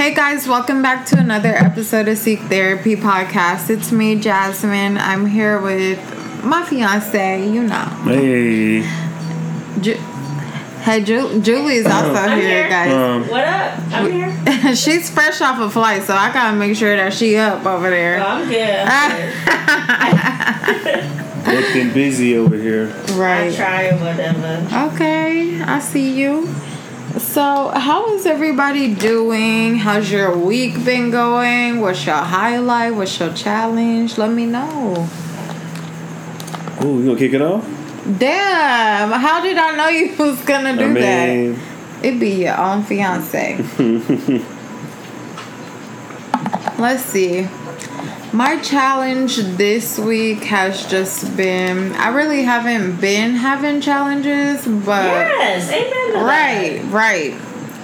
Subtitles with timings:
[0.00, 3.68] Hey guys, welcome back to another episode of Seek Therapy Podcast.
[3.68, 4.96] It's me, Jasmine.
[4.96, 5.98] I'm here with
[6.42, 7.84] my fiance, you know.
[8.04, 8.80] Hey.
[9.82, 10.00] Ju-
[10.80, 12.68] hey, Ju- Julie's also I'm here, here.
[12.70, 12.90] guys.
[12.94, 13.78] Um, What up?
[13.92, 14.74] I'm here.
[14.74, 17.90] She's fresh off a flight, so I gotta make sure that she up over Oh,
[17.90, 18.22] there.
[18.24, 18.86] I'm good.
[18.88, 20.82] I'm
[21.44, 21.46] good.
[21.54, 22.90] looking busy over here.
[23.08, 23.54] I right.
[23.54, 24.94] try whatever.
[24.94, 26.48] Okay, I see you.
[27.18, 29.76] So, how is everybody doing?
[29.76, 31.80] How's your week been going?
[31.80, 32.94] What's your highlight?
[32.94, 34.16] What's your challenge?
[34.16, 35.08] Let me know.
[36.80, 37.64] Oh, you gonna kick it off?
[38.18, 42.04] Damn, how did I know you was gonna do I mean, that?
[42.04, 43.56] It'd be your own fiance.
[46.78, 47.48] Let's see.
[48.32, 55.68] My challenge this week has just been I really haven't been having challenges, but Yes,
[55.70, 56.12] amen.
[56.20, 57.34] To Right, right.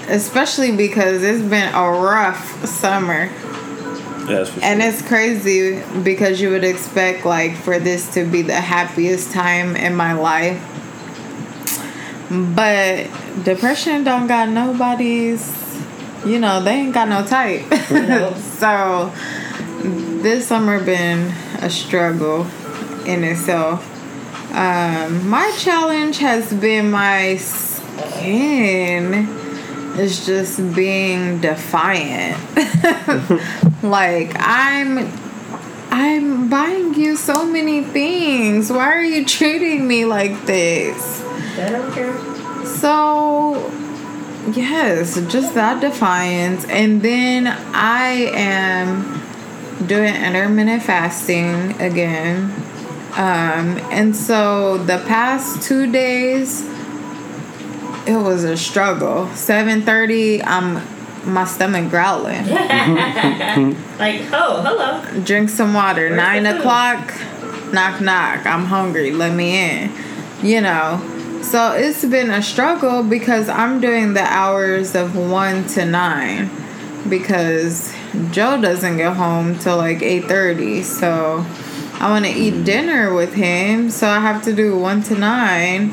[0.08, 3.28] Especially because it's been a rough summer.
[4.28, 4.90] that's for And sure.
[4.90, 9.96] it's crazy because you would expect like for this to be the happiest time in
[9.96, 10.62] my life.
[12.30, 13.08] But
[13.44, 15.64] depression don't got nobody's
[16.24, 17.62] you know, they ain't got no type.
[17.90, 18.34] No.
[18.34, 19.12] so
[19.82, 21.32] this summer been
[21.62, 22.46] a struggle
[23.06, 23.92] in itself.
[24.52, 29.28] Um, my challenge has been my skin
[29.98, 32.38] is just being defiant.
[33.82, 35.12] like I'm
[35.90, 38.70] I'm buying you so many things.
[38.70, 41.22] Why are you treating me like this?
[41.58, 42.66] I don't care.
[42.66, 43.70] So,
[44.54, 46.66] yes, just that defiance.
[46.66, 49.15] And then I am
[49.84, 52.52] doing intermittent fasting again.
[53.12, 56.62] Um, and so the past two days,
[58.06, 59.26] it was a struggle.
[59.26, 60.82] 7.30, I'm
[61.26, 62.46] my stomach growling.
[63.98, 65.22] Like, oh, hello.
[65.24, 66.10] Drink some water.
[66.10, 67.14] Where's Nine o'clock,
[67.72, 68.44] knock knock.
[68.44, 69.10] I'm hungry.
[69.10, 69.92] Let me in.
[70.42, 71.40] You know.
[71.42, 76.50] So it's been a struggle because I'm doing the hours of one to nine
[77.08, 77.95] because
[78.30, 80.82] Joe doesn't get home till like eight thirty.
[80.82, 81.44] So
[82.00, 83.90] I want to eat dinner with him.
[83.90, 85.90] So I have to do one to nine,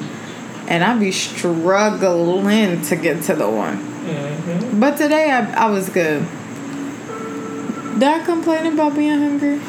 [0.68, 3.78] and I be struggling to get to the one.
[3.78, 4.80] Mm-hmm.
[4.80, 6.26] But today I, I was good.
[7.94, 9.60] Did I complain about being hungry?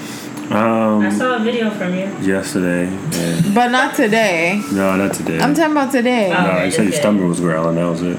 [0.51, 2.07] I Um, saw a video from you.
[2.21, 2.87] yesterday.
[2.89, 4.61] And, But not today.
[4.73, 5.39] no, not today.
[5.41, 6.33] I'm talking about today.
[6.37, 6.43] Oh.
[6.43, 7.77] no, you said your stomach was growling.
[7.77, 8.19] That was it.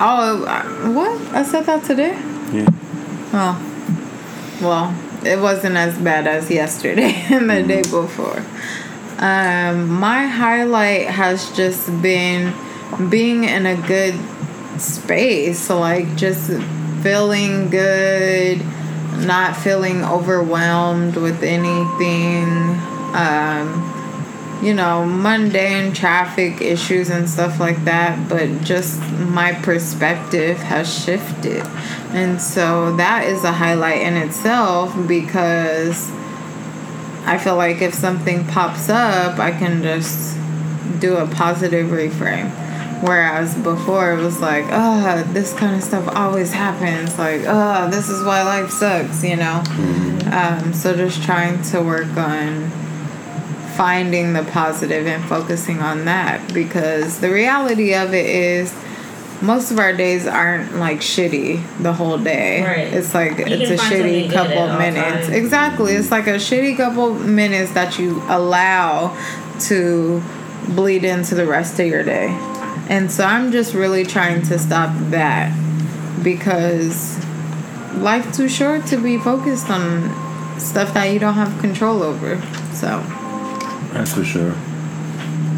[0.00, 1.34] Oh, what?
[1.34, 2.16] I said that today?
[2.52, 2.68] Yeah.
[3.32, 3.64] Oh.
[4.60, 4.94] Well,
[5.24, 8.44] it wasn't as bad as yesterday and the day before.
[9.18, 12.54] Um, my highlight has just been
[13.10, 14.14] being in a good
[14.80, 15.68] space.
[15.70, 16.50] Like, just
[17.02, 18.62] feeling good,
[19.18, 22.48] not feeling overwhelmed with anything.
[23.14, 23.97] Um,
[24.62, 31.64] you know, mundane traffic issues and stuff like that, but just my perspective has shifted.
[32.10, 36.10] And so that is a highlight in itself because
[37.24, 40.36] I feel like if something pops up, I can just
[40.98, 42.50] do a positive reframe.
[43.02, 47.16] Whereas before it was like, oh, this kind of stuff always happens.
[47.16, 49.62] Like, oh, this is why life sucks, you know?
[49.64, 50.64] Mm-hmm.
[50.66, 52.72] Um, so just trying to work on
[53.78, 58.74] finding the positive and focusing on that because the reality of it is
[59.40, 62.60] most of our days aren't like shitty the whole day.
[62.60, 62.92] Right.
[62.92, 65.28] It's like You it's a shitty couple minutes.
[65.28, 65.92] Exactly.
[65.92, 69.16] It's like a shitty couple minutes that you allow
[69.68, 70.20] to
[70.70, 72.30] bleed into the rest of your day.
[72.88, 75.56] And so I'm just really trying to stop that
[76.24, 77.16] because
[77.94, 82.42] life too short to be focused on stuff that you don't have control over.
[82.72, 83.04] So
[83.98, 84.52] That's for sure.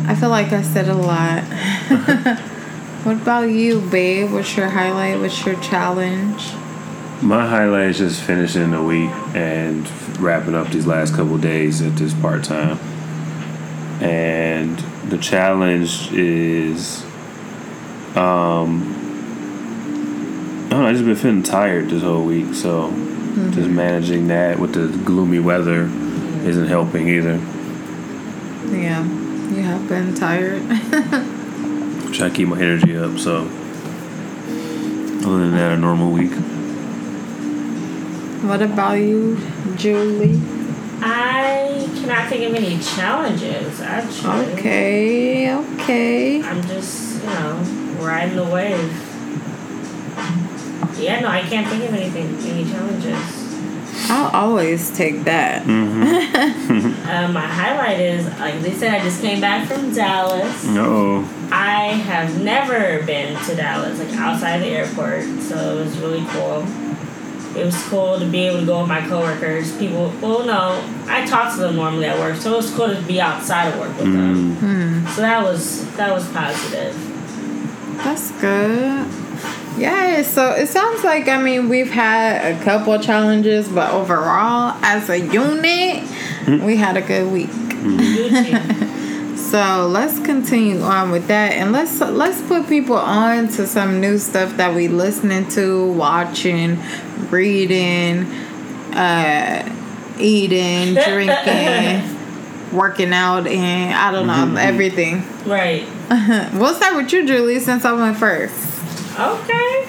[0.07, 1.43] I feel like I said a lot.
[3.05, 4.33] what about you, babe?
[4.33, 5.21] What's your highlight?
[5.21, 6.51] What's your challenge?
[7.21, 9.87] My highlight is just finishing the week and
[10.19, 12.79] wrapping up these last couple days at this part time.
[14.01, 14.79] And
[15.11, 17.03] the challenge is,
[18.17, 18.97] um,
[20.67, 22.91] I don't know, I just been feeling tired this whole week, so
[23.51, 25.83] just managing that with the gloomy weather
[26.47, 27.39] isn't helping either.
[28.71, 30.63] Yeah, you have been tired.
[32.15, 33.19] Try to keep my energy up.
[33.19, 33.39] So,
[35.27, 36.33] other than that, a normal week.
[38.43, 39.39] what about you,
[39.77, 40.41] Julie?
[41.03, 44.53] I cannot think of any challenges, actually.
[44.53, 46.43] Okay, okay.
[46.43, 47.57] I'm just, you know,
[48.01, 49.07] riding the wave.
[50.99, 52.37] Yeah, no, I can't think of anything.
[52.51, 53.40] Any challenges.
[54.09, 55.67] I'll always take that.
[57.11, 60.65] Um, my highlight is, like they said, I just came back from Dallas.
[60.69, 61.29] Oh.
[61.51, 66.65] I have never been to Dallas, like outside the airport, so it was really cool.
[67.57, 69.77] It was cool to be able to go with my coworkers.
[69.77, 73.03] People, well, no, I talk to them normally at work, so it was cool to
[73.03, 74.55] be outside of work with them.
[74.55, 75.03] Mm.
[75.03, 75.07] Hmm.
[75.09, 76.95] So that was that was positive.
[78.05, 79.07] That's good.
[79.79, 85.09] Yeah, so it sounds like I mean we've had a couple challenges, but overall, as
[85.09, 86.05] a unit,
[86.63, 87.51] we had a good week.
[87.51, 88.87] Gucci.
[89.51, 94.17] So let's continue on with that, and let's let's put people on to some new
[94.17, 96.79] stuff that we listening to, watching,
[97.31, 98.27] reading,
[98.95, 99.69] uh,
[100.21, 102.17] eating, drinking,
[102.73, 105.25] working out, and I don't know everything.
[105.47, 105.83] right.
[106.55, 108.70] we'll start with you, Julie, since I went first.
[109.19, 109.87] Okay.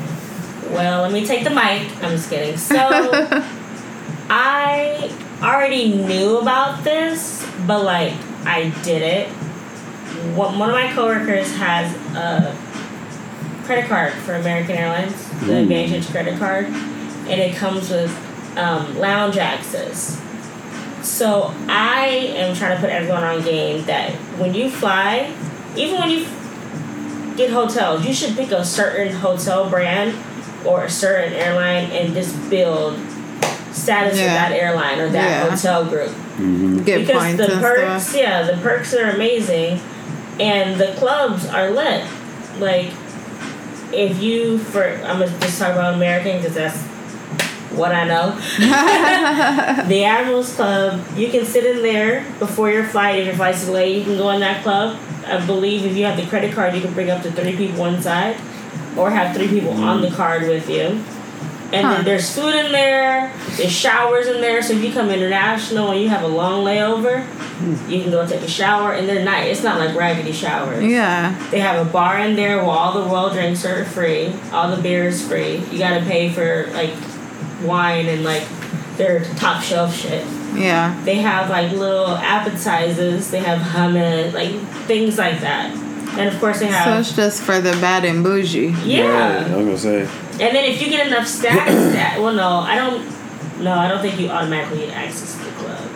[0.73, 1.91] Well, let me take the mic.
[2.03, 2.57] I'm just kidding.
[2.57, 2.75] So,
[4.29, 8.13] I already knew about this, but like
[8.45, 9.27] I did it.
[10.35, 12.55] One one of my coworkers has a
[13.65, 15.61] credit card for American Airlines, the Ooh.
[15.63, 18.11] Advantage credit card, and it comes with
[18.57, 20.21] um, lounge access.
[21.01, 25.33] So I am trying to put everyone on game that when you fly,
[25.75, 26.25] even when you
[27.37, 30.15] get hotels, you should pick a certain hotel brand
[30.65, 32.97] or a certain airline and just build
[33.71, 34.49] status with Yeah.
[34.49, 35.49] that airline or that Yeah.
[35.49, 36.09] hotel group.
[36.09, 36.83] Mm-hmm.
[36.83, 38.15] Get because points the and perks, stuff.
[38.21, 39.79] yeah, the perks are amazing,
[40.39, 42.03] and the clubs are lit.
[42.59, 42.87] Like,
[43.93, 46.77] if you for I'm gonna just talk about American because that's
[47.71, 48.35] what I know.
[49.87, 53.19] the Admirals Club, you can sit in there before your flight.
[53.19, 54.97] If your flight's delayed, you can go in that club.
[55.25, 57.85] I believe if you have the credit card, you can bring up to three people
[57.85, 58.37] inside,
[58.97, 60.15] or have three people on the mm.
[60.15, 61.03] card with you.
[61.73, 61.93] And Huh.
[61.95, 63.31] then there's food in there.
[63.55, 64.61] There's showers in there.
[64.61, 67.25] So if you come international and you have a long layover,
[67.89, 68.91] you can go take a shower.
[68.93, 69.57] And they're nice.
[69.57, 70.83] It's not like raggedy showers.
[70.83, 71.33] Yeah.
[71.49, 74.33] They have a bar in there where all the world drinks are free.
[74.51, 75.57] All the beer is free.
[75.71, 76.93] You gotta pay for like
[77.63, 78.43] wine and like
[79.01, 80.23] their top shelf shit.
[80.53, 80.99] Yeah.
[81.03, 83.31] They have like little appetizers.
[83.31, 84.51] They have hummus, like
[84.85, 85.75] things like that.
[86.17, 86.83] And of course they have.
[86.83, 88.67] So have it's just for the bad and bougie.
[88.85, 89.47] yeah.
[89.49, 90.01] I was gonna say.
[90.33, 93.01] And then if you get enough status, that well no, I don't.
[93.63, 95.89] No, I don't think you automatically get access to the club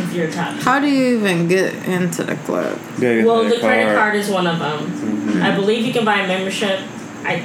[0.00, 0.54] if you're a top.
[0.56, 2.78] How do you even get into the club?
[2.98, 3.96] Yeah, Well, that the credit card.
[3.98, 4.80] card is one of them.
[4.80, 5.42] Mm-hmm.
[5.42, 6.80] I believe you can buy a membership.
[7.24, 7.42] I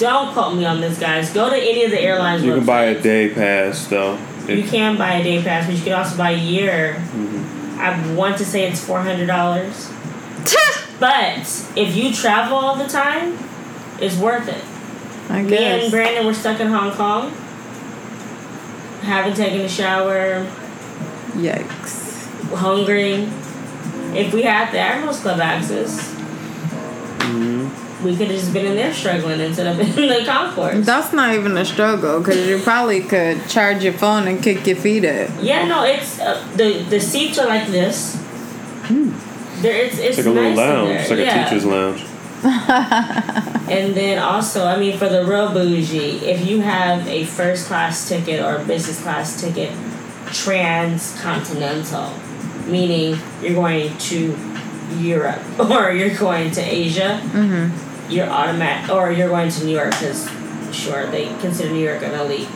[0.00, 1.32] don't quote me on this, guys.
[1.32, 2.42] Go to any of the airlines.
[2.42, 4.18] You can buy a day pass though.
[4.48, 6.94] You can buy a day pass, but you can also buy a year.
[6.94, 7.78] Mm-hmm.
[7.78, 9.90] I want to say it's four hundred dollars,
[10.98, 11.38] but
[11.76, 13.38] if you travel all the time,
[14.00, 14.64] it's worth it.
[15.30, 15.50] I guess.
[15.50, 15.82] Me guess.
[15.82, 17.30] and Brandon were stuck in Hong Kong.
[19.02, 20.44] Haven't taken a shower,
[21.32, 22.26] Yikes.
[22.54, 23.28] hungry.
[24.18, 27.59] If we had the Admirals Club access, mm-hmm.
[28.02, 30.84] We could have just been in there struggling instead of in the concourse.
[30.86, 34.76] That's not even a struggle because you probably could charge your phone and kick your
[34.76, 35.30] feet up.
[35.40, 38.16] Yeah, no, it's uh, the the seats are like this.
[39.60, 41.00] There, it's it's It's like a little nice in lounge.
[41.00, 41.40] It's like yeah.
[41.40, 42.06] a teacher's lounge.
[43.70, 48.08] And then also, I mean, for the real bougie, if you have a first class
[48.08, 49.72] ticket or a business class ticket,
[50.32, 52.12] transcontinental,
[52.66, 54.36] meaning you're going to
[54.98, 55.40] Europe
[55.70, 57.89] or you're going to Asia, Mm-hmm.
[58.10, 60.28] You're automatic, or you're going to New York because
[60.72, 62.48] sure they consider New York an elite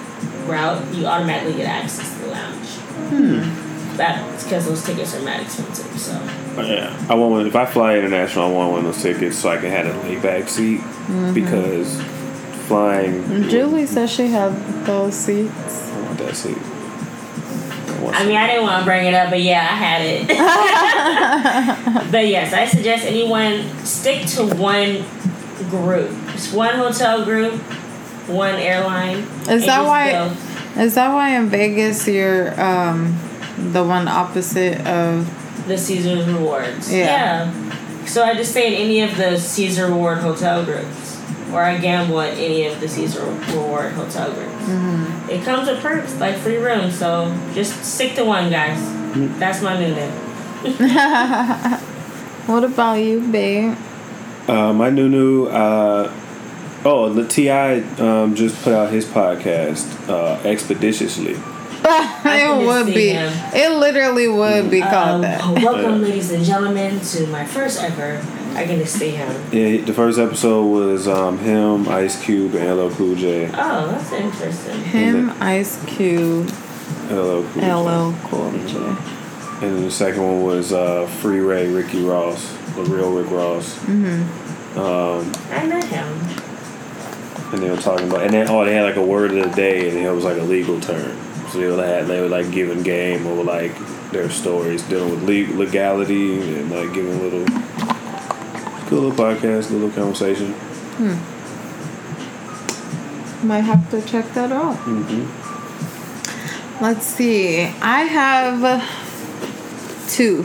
[0.47, 0.95] route.
[0.95, 2.69] You automatically get access to the lounge.
[3.11, 3.97] Hmm.
[3.97, 5.87] That's because those tickets are mad expensive.
[6.01, 6.13] So
[6.63, 7.47] yeah, I want one.
[7.47, 9.93] If I fly international, I want one of those tickets so I can have a
[10.09, 11.35] laid back seat Mm-hmm.
[11.35, 12.01] because
[12.67, 13.49] flying.
[13.51, 14.53] Julie says she had
[14.87, 15.91] those seats.
[15.93, 16.57] I want that seat.
[16.57, 20.01] I, want I mean, I didn't want to bring it up, but yeah, I had
[20.03, 20.27] it.
[22.11, 25.05] but yes, I suggest anyone stick to one
[25.71, 26.11] group.
[26.33, 27.55] Just one hotel group,
[28.29, 29.19] one airline.
[29.49, 30.13] Is that why?
[30.13, 30.37] go.
[30.81, 33.19] Is that why in Vegas you're um,
[33.57, 35.67] the one opposite of?
[35.69, 36.93] The Caesar's Rewards.
[36.93, 37.53] Yeah.
[38.07, 41.19] So I just stay in any of the Caesar Reward hotel groups,
[41.53, 44.53] or I gamble at any of the Caesar Reward hotel groups.
[44.53, 45.31] Mm-hmm.
[45.31, 48.79] It comes with perks like free rooms, so just stick to one, guys.
[49.39, 51.81] That's my new name.
[52.47, 53.75] What about you, babe?
[54.47, 55.47] Uh, my new new.
[55.47, 56.13] Uh,
[56.85, 57.81] oh, the T.I.
[57.99, 61.37] um, just put out his podcast uh, expeditiously.
[61.87, 63.11] it would be.
[63.11, 63.33] him.
[63.55, 65.63] It literally would be called Um, that.
[65.63, 68.23] welcome, ladies and gentlemen, to my first ever
[68.55, 69.29] I can just see him.
[69.53, 73.47] Yeah, the first episode was um, him, Ice Cube, and LL Cool J.
[73.53, 74.81] Oh, that's interesting.
[74.85, 76.49] Him, Ice Cube,
[77.11, 77.73] LL Cool J.
[77.73, 78.77] LL Cool J.
[79.67, 83.79] And then the second one was uh, Freeway, Ricky Ross, the real Rick Ross.
[83.81, 84.79] Mm-hmm.
[84.79, 86.07] Um, I met him.
[87.53, 89.57] and they were talking about, and then oh, they had like a word of the
[89.57, 91.17] day, and it was like a legal term.
[91.51, 93.73] So they were had they were like giving game over like
[94.11, 97.45] their stories dealing with le- legality and like giving little
[98.89, 100.53] good little podcast, good little conversation.
[100.99, 101.17] Hmm.
[103.47, 104.77] Might have to check that out.
[104.79, 106.83] Mm-hmm.
[106.83, 107.63] Let's see.
[107.81, 108.83] I have
[110.09, 110.45] two.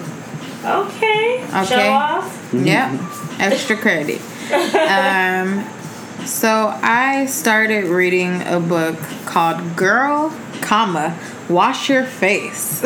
[0.64, 1.44] Okay.
[1.44, 1.66] Okay.
[1.66, 2.54] Show off.
[2.54, 3.00] Yep.
[3.40, 4.22] Extra credit.
[4.76, 5.64] um,
[6.26, 11.18] so I started reading a book called Girl, comma,
[11.50, 12.86] Wash Your Face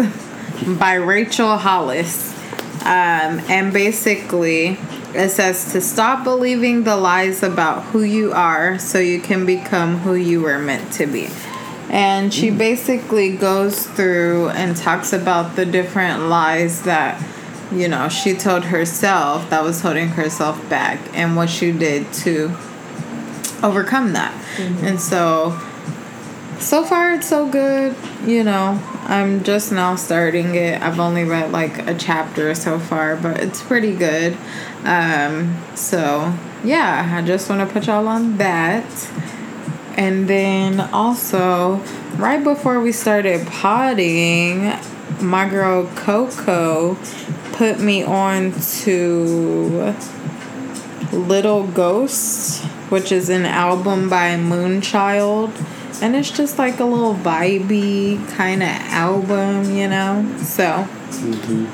[0.79, 2.31] by Rachel Hollis.
[2.81, 4.77] Um, and basically,
[5.13, 9.99] it says to stop believing the lies about who you are so you can become
[9.99, 11.29] who you were meant to be.
[11.89, 17.21] And she basically goes through and talks about the different lies that,
[17.75, 22.55] you know, she told herself that was holding herself back and what she did to
[23.63, 24.33] overcome that.
[24.59, 25.59] And so,
[26.59, 27.95] so far it's so good.
[28.25, 30.81] You know, I'm just now starting it.
[30.81, 34.37] I've only read like a chapter so far, but it's pretty good.
[34.83, 38.85] Um, so yeah, I just want to put y'all on that.
[39.95, 41.75] And then also,
[42.15, 44.73] right before we started potting,
[45.21, 46.95] my girl Coco
[47.63, 49.95] put me on to
[51.13, 55.49] Little Ghost, which is an album by Moonchild.
[56.01, 60.29] And it's just like a little vibey kind of album, you know?
[60.39, 61.65] So mm-hmm.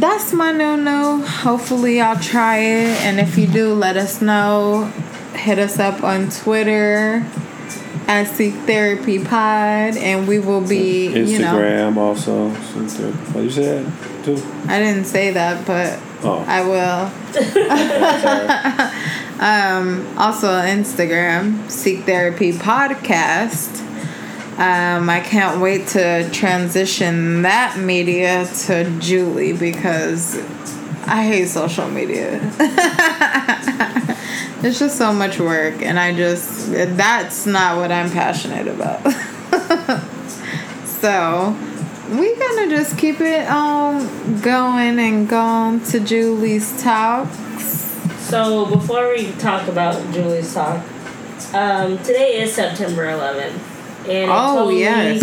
[0.00, 1.20] that's my no no.
[1.20, 3.00] Hopefully, I'll try it.
[3.04, 4.86] And if you do, let us know.
[5.34, 7.24] Hit us up on Twitter
[8.08, 11.54] at Seek Therapy Pod, and we will be, you know.
[11.54, 12.48] Instagram also.
[13.40, 14.42] You said too?
[14.66, 17.12] I didn't say that, but Oh, I will.
[19.40, 23.80] um, also Instagram, Seek Therapy Podcast.
[24.58, 30.38] Um, I can't wait to transition that media to Julie because
[31.06, 32.40] I hate social media.
[34.64, 39.04] it's just so much work, and I just, that's not what I'm passionate about.
[40.84, 41.56] so,
[42.08, 47.36] we gonna just keep it um going and go on to Julie's talks.
[48.28, 50.84] So before we talk about Julie's talk,
[51.54, 53.52] um, today is September 11th,
[54.04, 55.22] and it Oh totally yes,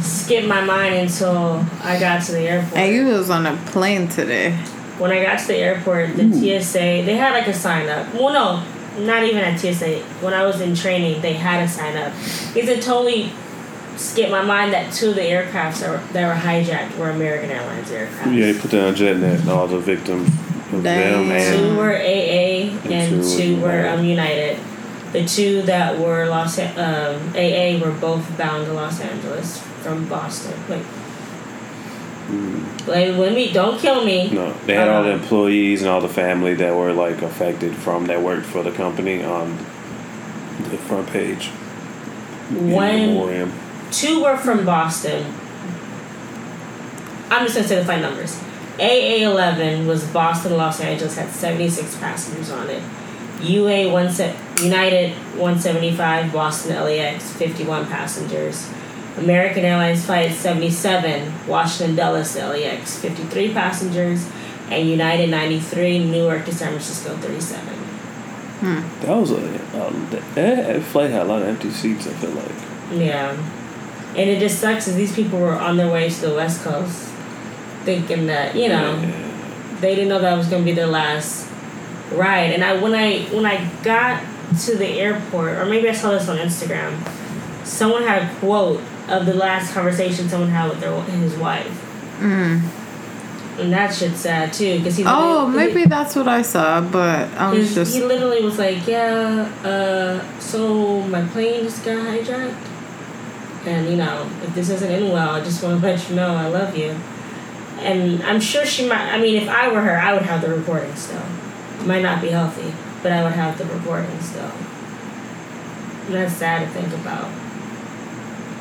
[0.00, 2.76] skipped my mind until I got to the airport.
[2.76, 4.52] and you was on a plane today.
[4.98, 8.12] when I got to the airport, the TSA they had like a sign up.
[8.14, 10.00] Well, no, not even at TSA.
[10.22, 12.12] When I was in training, they had a sign up.
[12.54, 13.30] Because it totally
[13.98, 17.50] skipped my mind that two of the aircrafts that were, that were hijacked were American
[17.50, 18.30] Airlines aircraft.
[18.32, 20.28] yeah, they put that on JetNet and all the victims
[20.72, 21.28] of Dang.
[21.28, 23.98] them Two were AA And and two two were United.
[23.98, 24.58] um, United.
[25.12, 26.66] The two that were Los um,
[27.34, 30.52] AA were both bound to Los Angeles from Boston.
[30.68, 30.82] Like,
[32.86, 34.30] like when we don't kill me.
[34.30, 35.22] no, they had all the Uh-huh.
[35.22, 39.24] employees and all the family that were like affected from that worked for the company
[39.24, 39.56] on
[40.70, 41.50] the front page.
[42.50, 43.52] in When memoriam.
[43.90, 45.24] Two were from Boston.
[47.30, 48.38] I'm just gonna say the flight numbers.
[48.78, 52.82] AA eleven was Boston Los Angeles had seventy six passengers on it.
[53.42, 58.68] UA one se- United one seventy five Boston LAX fifty one passengers.
[59.16, 64.28] American Airlines flight seventy seven Washington Dulles LAX fifty three passengers,
[64.70, 67.74] and United ninety three Newark to San Francisco thirty seven.
[69.02, 72.06] That was a um, that, that flight had a lot of empty seats.
[72.06, 72.50] I feel like.
[72.92, 73.36] Yeah.
[74.18, 77.08] And it just sucks that these people were on their way to the West Coast
[77.84, 79.00] thinking that, you know,
[79.80, 81.48] they didn't know that was gonna be their last
[82.12, 82.50] ride.
[82.52, 84.22] And I when I when I got
[84.64, 86.96] to the airport, or maybe I saw this on Instagram,
[87.64, 91.66] someone had a quote of the last conversation someone had with their his wife.
[92.18, 92.62] Mm.
[93.58, 95.04] And that shit's sad too, because he.
[95.04, 98.86] Oh, literally- maybe that's what I saw, but I was just he literally was like,
[98.86, 102.67] yeah, uh, so my plane just got hijacked.
[103.68, 106.28] And, you know, if this doesn't end well, I just want to let you know
[106.34, 106.96] I love you.
[107.80, 110.48] And I'm sure she might, I mean, if I were her, I would have the
[110.48, 111.22] recording still.
[111.80, 112.72] It might not be healthy,
[113.02, 114.50] but I would have the recording still.
[116.06, 117.28] And that's sad to think about.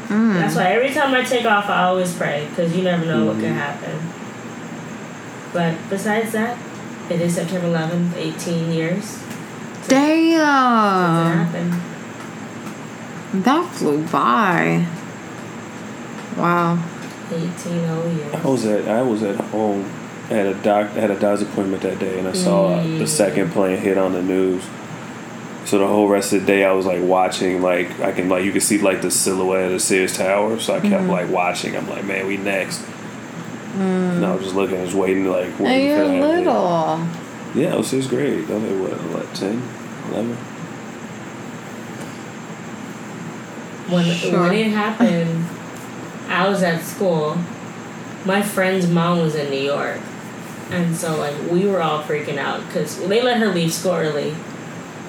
[0.09, 0.33] mm.
[0.33, 3.35] That's why every time I take off, I always pray, because you never know what
[3.37, 3.97] could happen.
[5.53, 6.57] But besides that,
[7.09, 9.23] It is September 11th, 18 years.
[9.87, 11.71] Damn.
[13.43, 14.85] That flew by.
[16.37, 16.77] Wow.
[17.31, 18.33] 18 whole years.
[18.33, 19.83] I was at I was at home.
[20.29, 22.99] I had a doc I had a doctor's appointment that day, and I saw Mm.
[22.99, 24.63] the second plane hit on the news.
[25.65, 28.45] So the whole rest of the day, I was like watching, like I can like
[28.45, 30.59] you can see like the silhouette of the Sears Tower.
[30.59, 31.09] So I kept Mm-hmm.
[31.09, 31.75] like watching.
[31.75, 32.81] I'm like, man, we next.
[33.77, 36.21] And I was just looking, just waiting, like And you're for that.
[36.21, 37.07] little.
[37.55, 38.49] Yeah, it was sixth grade.
[38.49, 39.61] I was like, what, what, 10,
[40.11, 40.35] 11?
[43.89, 44.41] When, Sure.
[44.41, 45.45] when it happened,
[46.27, 47.37] I was at school.
[48.25, 49.99] My friend's mom was in New York.
[50.69, 54.35] And so, like, we were all freaking out because they let her leave school early.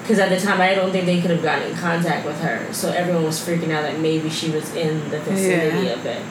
[0.01, 2.71] Because at the time, I don't think they could have gotten in contact with her.
[2.73, 5.93] So everyone was freaking out that maybe she was in the vicinity Yeah.
[5.93, 6.21] of it.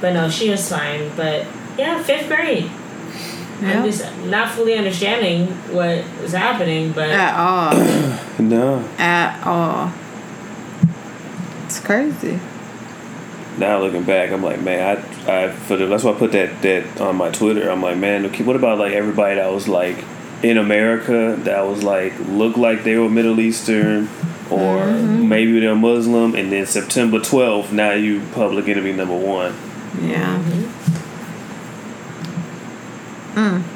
[0.00, 1.10] But no, she was fine.
[1.16, 1.46] But
[1.78, 2.70] yeah, fifth grade.
[3.62, 3.78] Yeah.
[3.78, 8.18] I'm just not fully understanding what was happening, but At all.
[8.38, 8.84] No.
[8.98, 9.92] At all.
[11.64, 12.38] It's crazy.
[13.58, 16.62] Now looking back, I'm like, man, I, I for the, that's why I put that
[16.62, 17.70] that on my Twitter.
[17.70, 20.04] I'm like, man, okay, what about like everybody that was like
[20.42, 24.08] in America that was like looked like they were Middle Eastern
[24.50, 29.54] or maybe they're Muslim, and then September 12th, now you public enemy number one.
[30.00, 30.42] Yeah.
[33.34, 33.73] Mm.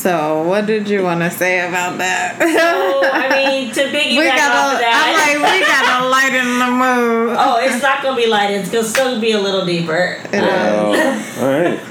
[0.00, 2.38] So, what did you want to say about that?
[2.40, 4.74] so I mean to piggyback we off gotta.
[4.74, 5.36] of that.
[5.36, 7.36] I'm like, we gotta lighten the mood.
[7.42, 8.50] Oh, it's not gonna be light.
[8.50, 10.16] It's gonna still be a little deeper.
[10.32, 11.80] It Um, Oh, all right.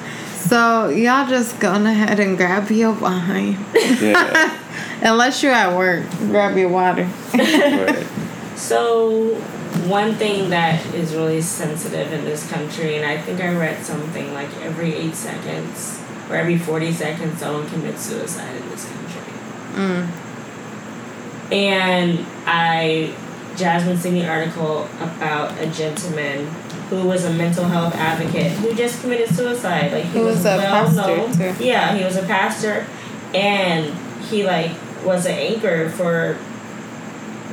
[0.50, 4.58] So y'all just go ahead and grab your wine, Yeah.
[5.04, 6.10] unless you're at work.
[6.32, 7.08] Grab your water.
[7.36, 8.08] right.
[8.56, 9.36] so
[9.86, 14.34] one thing that is really sensitive in this country, and I think I read something
[14.34, 15.99] like every eight seconds
[16.30, 19.34] or every forty seconds, someone commits suicide in this country.
[19.74, 20.10] Mm.
[21.52, 23.14] And I,
[23.56, 26.46] Jasmine sent me an article about a gentleman
[26.90, 29.92] who was a mental health advocate who just committed suicide.
[29.92, 31.56] Like he, He was a well pastor, known.
[31.56, 31.64] too.
[31.64, 32.86] Yeah, he was a pastor,
[33.34, 33.94] and
[34.26, 34.72] he like
[35.04, 36.38] was an anchor for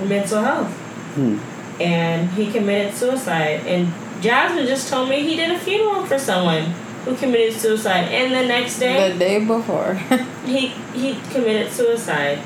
[0.05, 0.69] mental health.
[1.15, 1.39] Hmm.
[1.81, 3.61] And he committed suicide.
[3.67, 6.75] And Jasmine just told me he did a funeral for someone
[7.07, 9.95] who committed suicide, and the next day The day before.
[10.45, 12.41] he he committed suicide.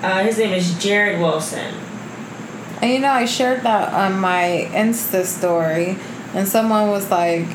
[0.00, 1.74] Uh, his name is Jarrid Wilson.
[2.80, 5.98] And you know, I shared that on my Insta story,
[6.34, 7.46] and someone was like,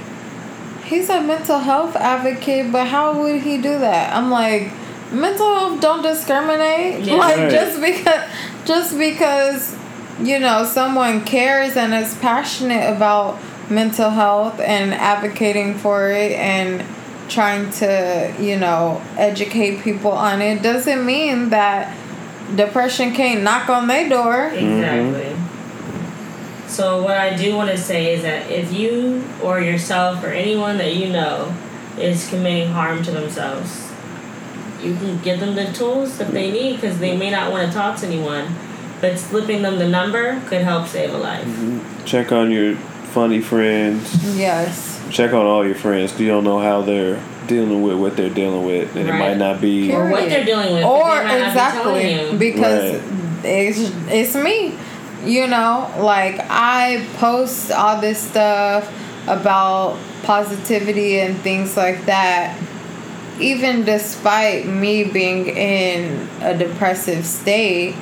[0.84, 4.72] "He's a mental health advocate, but how would he do that?" I'm like,
[5.12, 7.06] "Mental health don't discriminate.
[7.06, 7.16] Yeah.
[7.16, 7.52] like Right.
[7.52, 8.24] just because,
[8.66, 9.76] just because,
[10.22, 13.38] you know, someone cares and is passionate about
[13.70, 16.84] mental health and advocating for it and."
[17.30, 21.96] trying to you know educate people on it doesn't mean that
[22.56, 25.36] depression can't knock on their door Exactly.
[26.70, 30.78] So what I do want to say is that if you or yourself or anyone
[30.78, 31.54] that you know
[31.98, 33.92] is committing harm to themselves,
[34.82, 37.74] you can give them the tools that they need because they may not want to
[37.74, 38.56] talk to anyone,
[39.02, 41.46] but slipping them the number could help save a life.
[41.46, 42.06] Mm-hmm.
[42.06, 42.78] Check on your
[43.10, 44.38] funny friends.
[44.38, 47.18] yes Check on all your friends 'cause you don't know how they're
[47.48, 49.92] dealing with what they're dealing with, and it might not be.
[49.92, 50.84] Or what they're dealing with.
[50.84, 53.02] or they might not be exactly because Right.
[53.44, 54.74] it's it's me
[55.26, 58.90] you know like i post all this stuff
[59.28, 62.56] about positivity and things like that
[63.40, 67.96] even despite me being in a depressive state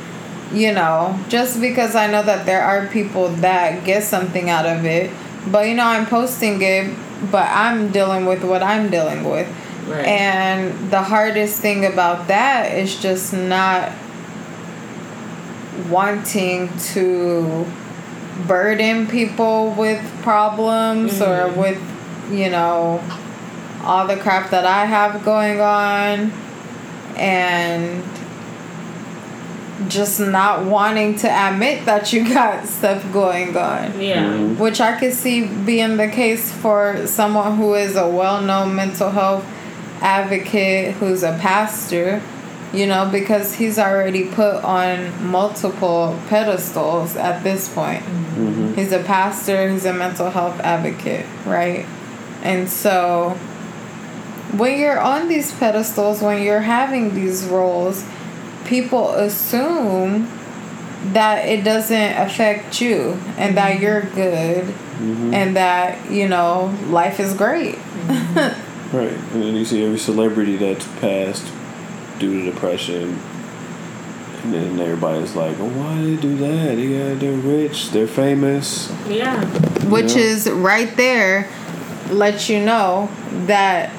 [0.54, 4.86] you know just because i know that there are people that get something out of
[4.86, 5.12] it.
[5.52, 6.96] But you know i'm posting it
[7.32, 9.48] but i'm dealing with what i'm dealing with.
[9.88, 10.06] Right.
[10.06, 13.94] and the hardest thing about that is just not
[15.90, 17.66] wanting to
[18.46, 21.60] burden people with problems or mm-hmm.
[21.60, 23.04] with, you know,
[23.82, 26.32] all the crap that I have going on.
[27.16, 28.04] And
[29.88, 34.38] just not wanting to admit that you got stuff going on yeah.
[34.54, 39.12] which I could see being the case for someone who is a well known mental
[39.12, 39.46] health
[40.02, 42.22] advocate who's a pastor,
[42.74, 48.04] you know, because he's already put on multiple pedestals at this point.
[48.04, 48.74] Mm-hmm.
[48.76, 51.86] He's a pastor, he's a mental health advocate, right?
[52.44, 53.32] And so
[54.56, 58.06] when you're on these pedestals, when you're having these roles,
[58.68, 60.30] people assume
[61.14, 63.84] that it doesn't affect you and that mm-hmm.
[63.84, 65.34] you're good mm-hmm.
[65.34, 67.78] and that, you know, life is great.
[68.94, 71.46] Right, and then you see every celebrity that's passed
[72.20, 73.20] due to depression,
[74.44, 76.78] and then everybody's like, well, "Why do they do that?
[76.78, 79.44] Yeah, they're rich, they're famous." Yeah.
[79.90, 80.22] Which Yeah.
[80.22, 81.50] is right there,
[82.10, 83.10] lets you know
[83.48, 83.90] that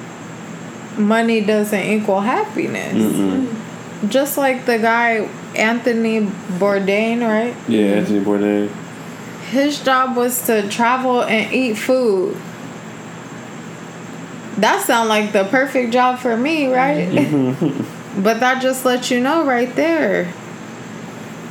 [0.97, 2.95] money doesn't equal happiness.
[2.95, 3.58] Mm-mm.
[4.07, 7.55] Just like the guy Anthony Bourdain, right?
[7.67, 8.69] Yeah, Anthony Bourdain.
[9.49, 12.37] His job was to travel and eat food.
[14.57, 17.09] That sound like the perfect job for me, right?
[17.09, 18.21] Mm-hmm.
[18.23, 20.31] but that just lets you know right there.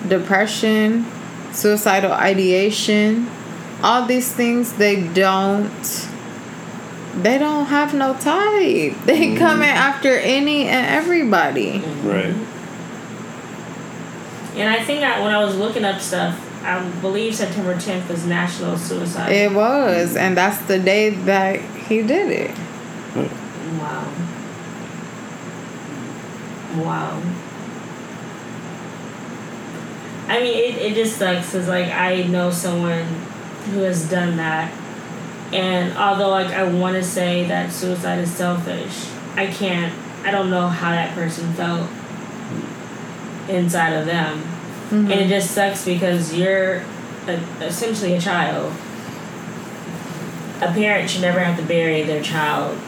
[0.07, 1.07] Depression,
[1.53, 3.29] suicidal ideation,
[3.83, 6.08] all these things they don't
[7.15, 8.95] they don't have no type.
[9.07, 9.39] They mm-hmm.
[9.39, 11.81] coming after any and everybody.
[12.03, 12.35] Right.
[14.55, 18.27] And I think I, when I was looking up stuff, I believe September 10th was
[18.27, 19.31] National Suicide.
[19.31, 20.19] It was, mm-hmm.
[20.19, 22.51] and that's the day that he did it.
[23.79, 24.13] Wow.
[26.77, 27.23] Wow.
[30.29, 33.05] I mean, it, it just sucks because, like, I know someone
[33.71, 34.71] who has done that.
[35.53, 40.51] And although, like, I want to say that suicide is selfish, I can't, I don't
[40.51, 41.89] know how that person felt
[43.49, 44.39] inside of them.
[44.39, 45.11] Mm-hmm.
[45.11, 46.85] And it just sucks because you're
[47.27, 48.73] a, essentially a child.
[50.61, 52.79] A parent should never have to bury their child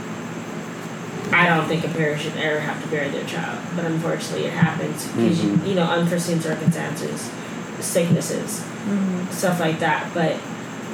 [1.32, 4.52] I don't think a parent should ever have to bury their child, but unfortunately it
[4.52, 5.66] happens because you, mm-hmm.
[5.66, 7.30] you know unforeseen circumstances,
[7.78, 9.30] sicknesses, mm-hmm.
[9.30, 10.12] stuff like that.
[10.12, 10.36] But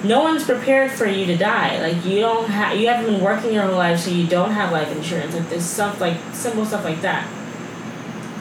[0.06, 1.80] no one's prepared for you to die.
[1.80, 4.72] Like you don't have you haven't been working your whole life, so you don't have
[4.72, 5.34] life insurance.
[5.34, 7.28] Like this stuff, like simple stuff like that.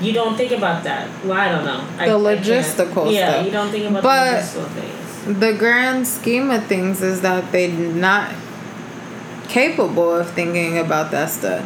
[0.02, 1.08] You don't think about that.
[1.24, 1.80] Well, I don't know.
[1.98, 2.46] I, The I can't.
[2.46, 3.46] logistical Yeah, stuff.
[3.46, 5.40] you don't think about But- the logistical things.
[5.40, 8.30] The grand scheme of things is that they're not
[9.48, 11.64] capable of thinking about that stuff.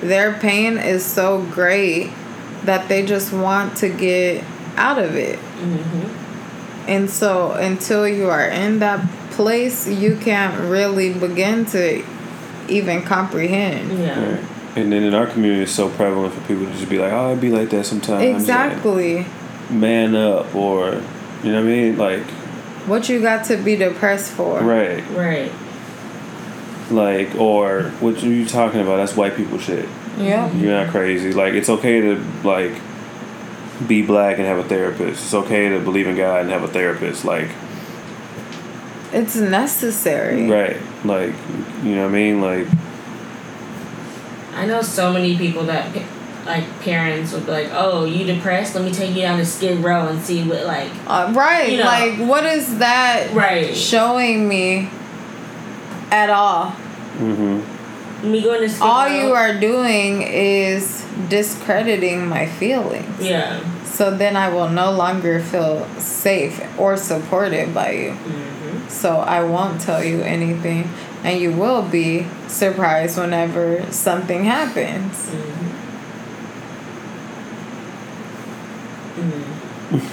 [0.00, 2.10] Their pain is so great
[2.64, 4.44] that they just want to get
[4.76, 5.38] out of it.
[5.38, 6.88] Mm-hmm.
[6.90, 9.00] And so until you are in that
[9.32, 12.04] place, you can't really begin to
[12.68, 13.98] even comprehend.
[13.98, 14.34] Yeah.
[14.36, 14.44] Right.
[14.76, 17.32] And then in our community, it's so prevalent for people to just be like, "Oh,
[17.32, 19.26] I'd be like that sometimes." and Exactly.
[19.70, 21.02] Man up, or
[21.42, 21.98] you know what I mean?
[21.98, 22.22] Like,
[22.86, 24.60] What you got to be depressed for?
[24.60, 25.02] right?
[25.10, 25.52] Right.
[26.90, 28.96] Like, or what are you talking about?
[28.96, 29.88] That's white people shit.
[30.18, 30.52] Yeah.
[30.54, 31.32] You're not crazy.
[31.32, 32.72] Like, it's okay to like
[33.86, 35.24] be black and have a therapist.
[35.24, 37.24] It's okay to believe in God and have a therapist.
[37.24, 37.48] Like,
[39.12, 40.48] It's necessary.
[40.48, 40.76] right?
[41.04, 41.34] Like,
[41.82, 42.40] you know what I mean?
[42.40, 42.66] Like,
[44.54, 45.94] I know so many people that
[46.46, 48.74] like parents would be like, "Oh, you depressed?
[48.74, 51.70] Let me take you down to Skid Row and see what like." Uh, right.
[51.72, 51.84] You know.
[51.84, 53.74] like, what is that Right.
[53.76, 54.88] showing me
[56.10, 56.72] at all?
[57.18, 58.30] mm-hmm.
[58.30, 59.12] Me going to Skid All Row.
[59.26, 63.20] you are doing is discrediting my feelings.
[63.20, 63.60] Yeah.
[63.84, 68.10] So then I will no longer feel safe or supported by you.
[68.10, 68.51] Mm-hmm.
[68.92, 70.88] So I won't tell you anything.
[71.24, 75.30] And you will be surprised whenever something happens.
[75.30, 75.68] Mm-hmm.
[79.20, 80.12] Mm-hmm.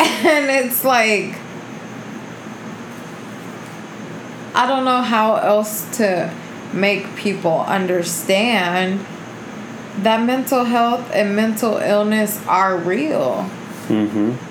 [0.26, 1.36] and it's like
[4.54, 6.34] I don't know how else to
[6.72, 9.06] make people understand
[9.98, 13.48] that mental health and mental illness are real.
[13.86, 14.47] Mm-hmm.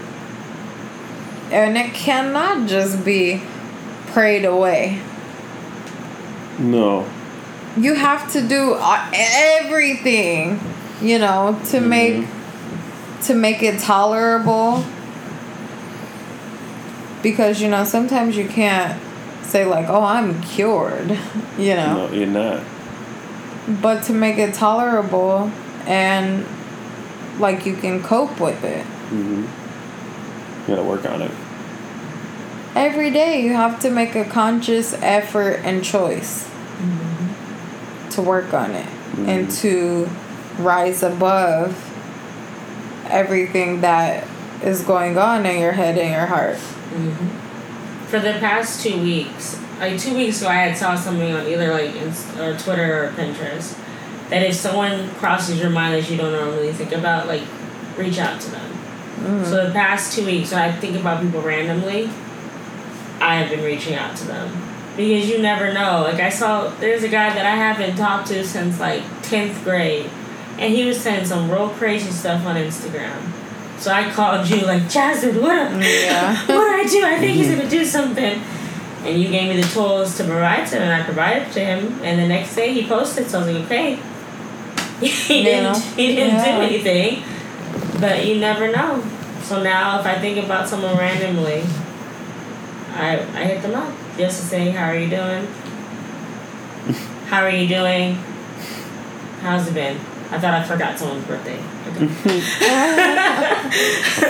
[1.52, 3.42] And it cannot just be
[4.08, 5.02] prayed away.
[6.60, 7.08] No.
[7.78, 10.60] You have to do uh, everything,
[11.02, 12.26] you know, to make
[13.24, 14.84] to make it tolerable.
[17.22, 19.00] Because you know, sometimes you can't
[19.44, 21.12] say like, "Oh, I'm cured,"
[21.58, 22.08] you know.
[22.08, 22.64] No, you're not.
[23.82, 25.52] But to make it tolerable
[25.86, 26.46] and
[27.40, 28.86] like you can cope with it.
[29.10, 29.46] Mm-hmm.
[30.68, 31.32] You gotta work on it.
[32.76, 38.10] Every day you have to make a conscious effort and choice mm-hmm.
[38.10, 39.30] to work on it mm-hmm.
[39.30, 40.10] and to
[40.62, 41.84] rise above
[43.10, 44.28] everything that
[44.64, 46.56] is going on in your head and your heart.
[46.56, 48.06] Mm-hmm.
[48.08, 51.72] For the past two weeks, like two weeks ago, I had saw something on either
[51.72, 53.78] like Inst- or Twitter or Pinterest
[54.30, 57.44] that if someone crosses your mind that you don't normally think about, like
[57.98, 58.77] reach out to them.
[59.20, 59.46] Mm.
[59.46, 62.10] So the past two weeks, when I think about people randomly,
[63.20, 64.52] I have been reaching out to them
[64.96, 66.02] because you never know.
[66.02, 70.10] Like I saw, there's a guy that I haven't talked to since like tenth grade,
[70.58, 73.32] and he was saying some real crazy stuff on Instagram.
[73.80, 75.82] So I called you like Jasmine, what up?
[75.82, 76.36] Yeah.
[76.48, 77.06] what do I do?
[77.06, 77.58] I think he's mm-hmm.
[77.60, 78.42] gonna do something.
[79.04, 82.00] and you gave me the tools to provide to him, and I provided to him.
[82.04, 84.00] And the next day he posted, so I was like, okay.
[85.00, 85.78] he didn't.
[85.78, 86.58] He didn't Yeah.
[86.58, 87.24] do anything,
[88.00, 89.04] but you never know.
[89.42, 91.64] So now, if I think about someone randomly,
[92.94, 95.48] I I hit them up just to say, how are you doing?
[97.28, 98.16] How are you doing?
[99.42, 99.98] How's it been?
[100.32, 101.60] I thought I forgot someone's birthday.
[101.90, 102.08] Okay.
[102.62, 103.70] I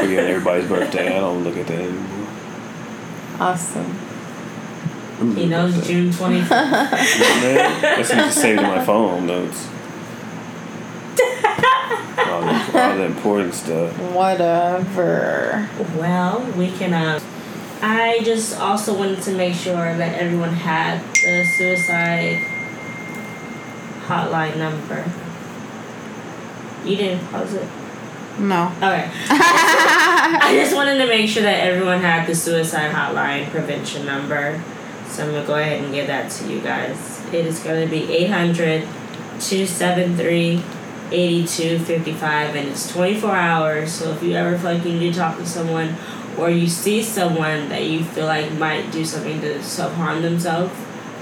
[0.02, 1.16] forget everybody's birthday.
[1.16, 2.28] I don't look at that anymore.
[3.40, 3.94] Awesome.
[5.36, 6.50] he knows June twenty fifth.
[6.52, 9.68] Man, that's just saved in my phone notes.
[12.28, 13.98] All, the, all the important stuff.
[14.14, 15.70] Whatever.
[15.98, 16.94] Well, we can.
[16.94, 17.20] Uh,
[17.82, 22.38] I just also wanted to make sure that everyone had the suicide
[24.06, 25.06] hotline number.
[26.84, 27.68] You didn't pause it.
[28.40, 28.72] No.
[28.78, 29.10] Okay.
[29.30, 34.62] I just wanted to make sure that everyone had the suicide hotline prevention number.
[35.10, 37.26] So I'm going to go ahead and give that to you guys.
[37.34, 38.88] It is going to be 800
[39.40, 40.64] 273
[41.12, 43.92] 8255 and it's 24 hours.
[43.92, 45.96] So if you ever feel like you need to talk to someone
[46.38, 50.74] or you see someone that you feel like might do something to self harm themselves,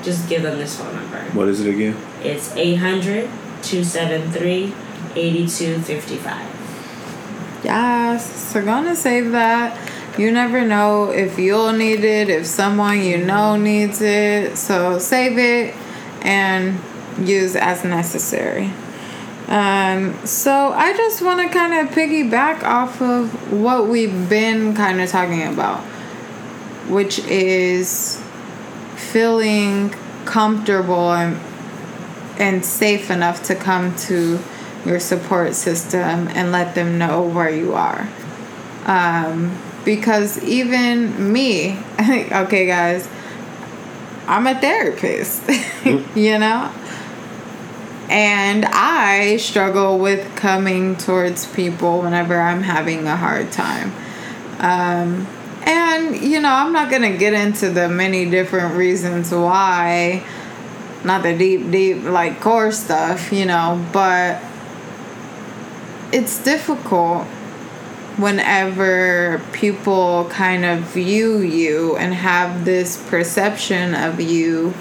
[0.04, 1.20] just give them this phone number.
[1.34, 1.98] What is it again?
[2.22, 3.30] It's 800
[3.62, 4.74] 273
[5.16, 7.62] 8255.
[7.64, 8.52] Yes.
[8.52, 9.78] So gonna save that.
[10.18, 14.58] You never know if you'll need it, if someone you know needs it.
[14.58, 15.76] So save it
[16.22, 16.80] and
[17.20, 18.72] use as necessary.
[19.48, 25.00] Um, so I just want to kind of piggyback off of what we've been kind
[25.00, 25.82] of talking about,
[26.90, 28.22] which is
[28.96, 29.94] feeling
[30.26, 31.40] comfortable and
[32.38, 34.40] and safe enough to come to
[34.86, 38.08] your support system and let them know where you are.
[38.86, 43.08] Um, because even me, okay, guys,
[44.28, 45.44] I'm a therapist,
[46.16, 46.72] you know?
[48.10, 53.92] And I struggle with coming towards people whenever I'm having a hard time.
[54.60, 55.28] Um,
[55.64, 60.24] and, you know, I'm not going to get into the many different reasons why,
[61.04, 64.42] not the deep, deep, like core stuff, you know, but
[66.12, 67.26] it's difficult
[68.18, 74.74] whenever people kind of view you and have this perception of you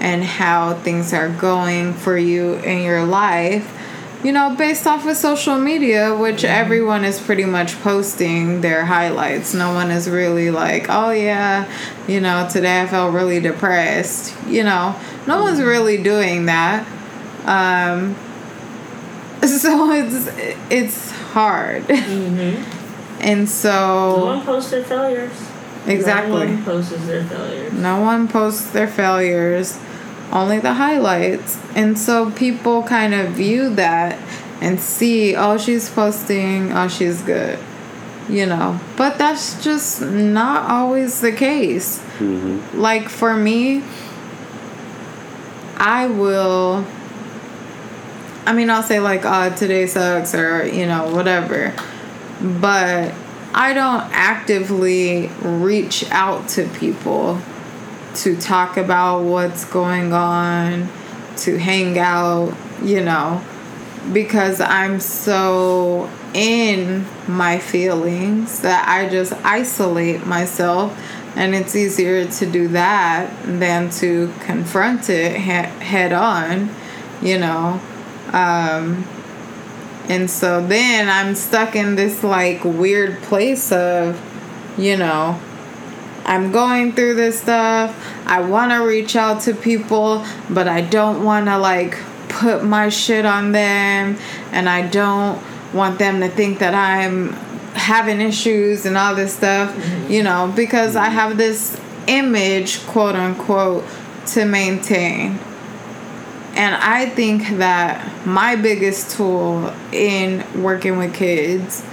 [0.00, 3.76] and how things are going for you in your life
[4.24, 9.54] you know based off of social media which everyone is pretty much posting their highlights.
[9.54, 11.70] No one is really like oh yeah
[12.08, 14.94] you know today i felt really depressed you know?
[15.26, 16.86] No one's really doing that.
[17.46, 18.14] Um
[19.46, 20.28] so it's
[20.70, 21.84] it's hard.
[21.84, 23.20] Mm-hmm.
[23.22, 25.32] and so No one posts their failures.
[25.86, 26.46] exactly.
[26.46, 27.72] No one posts their failures.
[27.72, 29.78] no one posts their failures
[30.32, 31.58] only the highlights.
[31.74, 34.18] And so people kind of view that
[34.60, 37.58] and see oh she's posting oh she's good
[38.30, 38.78] you know.
[38.96, 41.98] But that's just not always the case.
[42.18, 42.78] Mm-hmm.
[42.78, 43.82] like for me
[45.78, 46.84] i will
[48.44, 51.74] i mean i'll say like oh today sucks or you know whatever.
[52.42, 53.14] But
[53.54, 57.40] i don't actively reach out to people
[58.14, 60.88] to talk about what's going on
[61.36, 63.42] to hang out you know
[64.12, 70.96] because i'm so in my feelings that i just isolate myself
[71.36, 76.68] and it's easier to do that than to confront it he- head on
[77.22, 77.80] you know
[78.32, 79.04] um
[80.08, 84.20] and so then i'm stuck in this like weird place of
[84.78, 85.38] you know
[86.24, 87.96] i'm going through this stuff.
[88.26, 92.88] I want to reach out to people but i don't want to like put my
[92.88, 94.16] shit on them.
[94.52, 97.32] And i don't want them to think that i'm
[97.74, 100.12] having issues and all this stuff mm-hmm.
[100.12, 103.84] you know because i have this image quote unquote
[104.26, 105.38] to maintain.
[106.54, 111.84] And I think that my biggest tool in working with kids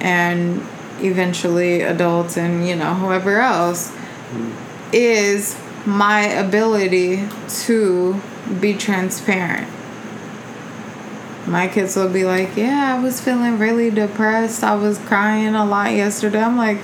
[0.00, 0.60] and
[1.00, 3.92] eventually adults and, you know, whoever else
[4.92, 8.20] is my ability to
[8.60, 9.68] be transparent.
[11.46, 14.62] My kids will be like, Yeah, I was feeling really depressed.
[14.62, 16.42] I was crying a lot yesterday.
[16.42, 16.78] I'm like,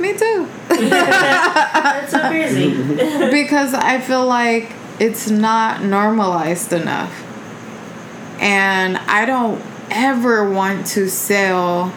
[0.00, 0.48] Me too.
[0.68, 2.70] That's so crazy.
[3.30, 7.12] because I feel like it's not normalized enough.
[8.40, 11.92] And I don't ever want to sell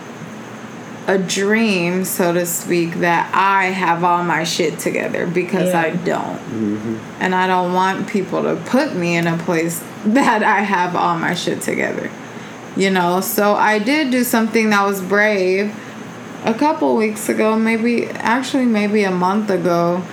[1.07, 5.81] a dream, so to speak, that I have all my shit together because Yeah.
[5.81, 6.37] I don't.
[6.37, 6.97] Mm-hmm.
[7.19, 11.17] And I don't want people to put me in a place that I have all
[11.17, 12.09] my shit together.
[12.75, 15.75] You know, so I did do something that was brave
[16.45, 20.03] a couple weeks ago, maybe actually maybe a month ago.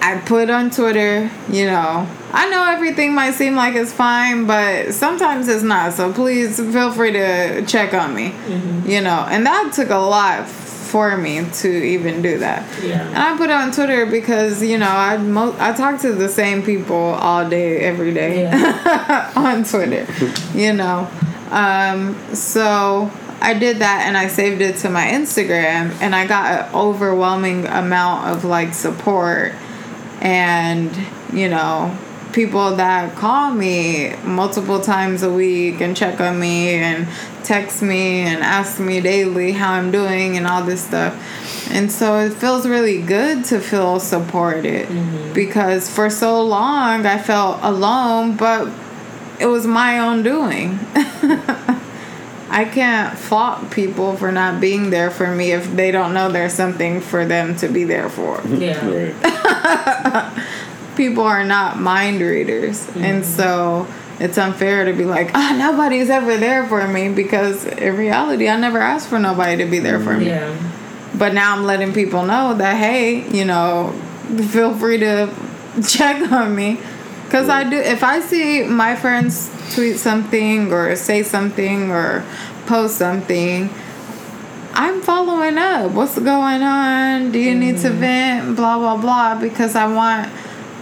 [0.00, 2.06] I put on Twitter, you know,
[2.38, 5.94] I know everything might seem like it's fine, but sometimes it's not.
[5.94, 8.34] So please feel free to check on me,
[8.84, 9.26] you know.
[9.30, 12.62] And that took a lot for me to even do that.
[12.82, 13.06] Yeah.
[13.08, 16.28] And I put it on Twitter because you know I mo- I talk to the
[16.28, 19.32] same people all day every day Yeah.
[19.36, 20.06] on Twitter,
[20.54, 21.08] you know.
[21.50, 26.46] Um, so I did that and I saved it to my Instagram and I got
[26.68, 29.52] an overwhelming amount of like support
[30.20, 30.90] and
[31.32, 31.96] you know
[32.36, 37.08] people that call me multiple times a week and check on me and
[37.42, 41.14] text me and ask me daily how I'm doing and all this stuff.
[41.72, 45.32] And so it feels really good to feel supported mm-hmm.
[45.32, 48.68] because for so long I felt alone, but
[49.40, 50.78] it was my own doing.
[52.50, 56.52] I can't fault people for not being there for me if they don't know there's
[56.52, 58.84] something for them to be there for Yeah.
[60.36, 60.42] Right.
[60.96, 63.86] people are not mind readers and so
[64.18, 68.58] it's unfair to be like ah nobody's ever there for me because in reality i
[68.58, 70.56] never asked for nobody to be there for me Yeah.
[71.18, 73.92] but now i'm letting people know that hey you know
[74.50, 75.32] feel free to
[75.86, 76.80] check on me
[77.24, 82.24] because i do if i see my friends tweet something or say something or
[82.66, 83.68] post something
[84.78, 85.92] I'm following up.
[85.92, 87.32] What's going on?
[87.32, 88.56] Do you need to vent?
[88.56, 89.40] Blah, blah, blah.
[89.40, 90.30] Because I want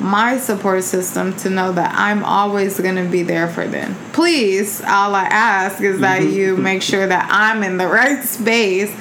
[0.01, 3.95] my support system to know that I'm always going to be there for them.
[4.13, 6.37] Please, all I ask is that mm-hmm.
[6.37, 8.95] you make sure that I'm in the right space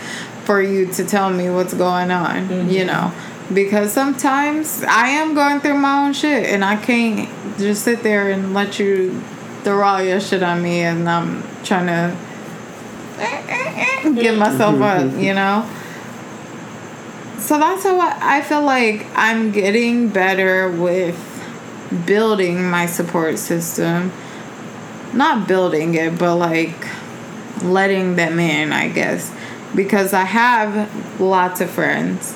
[0.46, 2.70] for you to tell me what's going on, mm-hmm.
[2.70, 3.12] you know.
[3.54, 8.32] Because sometimes I am going through my own shit and I can't just sit there
[8.32, 9.20] and let you
[9.64, 12.18] throw all your shit on me and I'm trying to
[13.18, 14.40] eh, eh, eh, get mm-hmm.
[14.40, 15.70] myself up, you know?
[17.38, 21.18] So that's how I I feel like I'm getting better with
[22.06, 24.12] building my support system.
[25.14, 26.88] Not building it, but like
[27.62, 29.32] letting them in, I guess.
[29.76, 32.36] Because I have lots of friends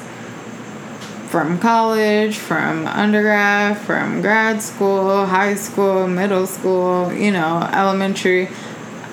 [1.29, 8.47] from college, from undergrad, from grad school, high school, middle school, you know, elementary.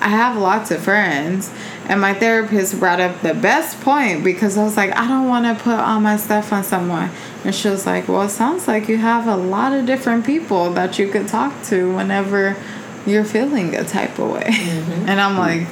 [0.01, 1.51] I have lots of friends.
[1.87, 5.45] And my therapist brought up the best point because I was like, I don't want
[5.45, 7.11] to put all my stuff on someone.
[7.43, 10.73] And she was like, Well, it sounds like you have a lot of different people
[10.73, 12.57] that you could talk to whenever
[13.05, 14.47] you're feeling a type of way.
[14.47, 15.67] And I'm like,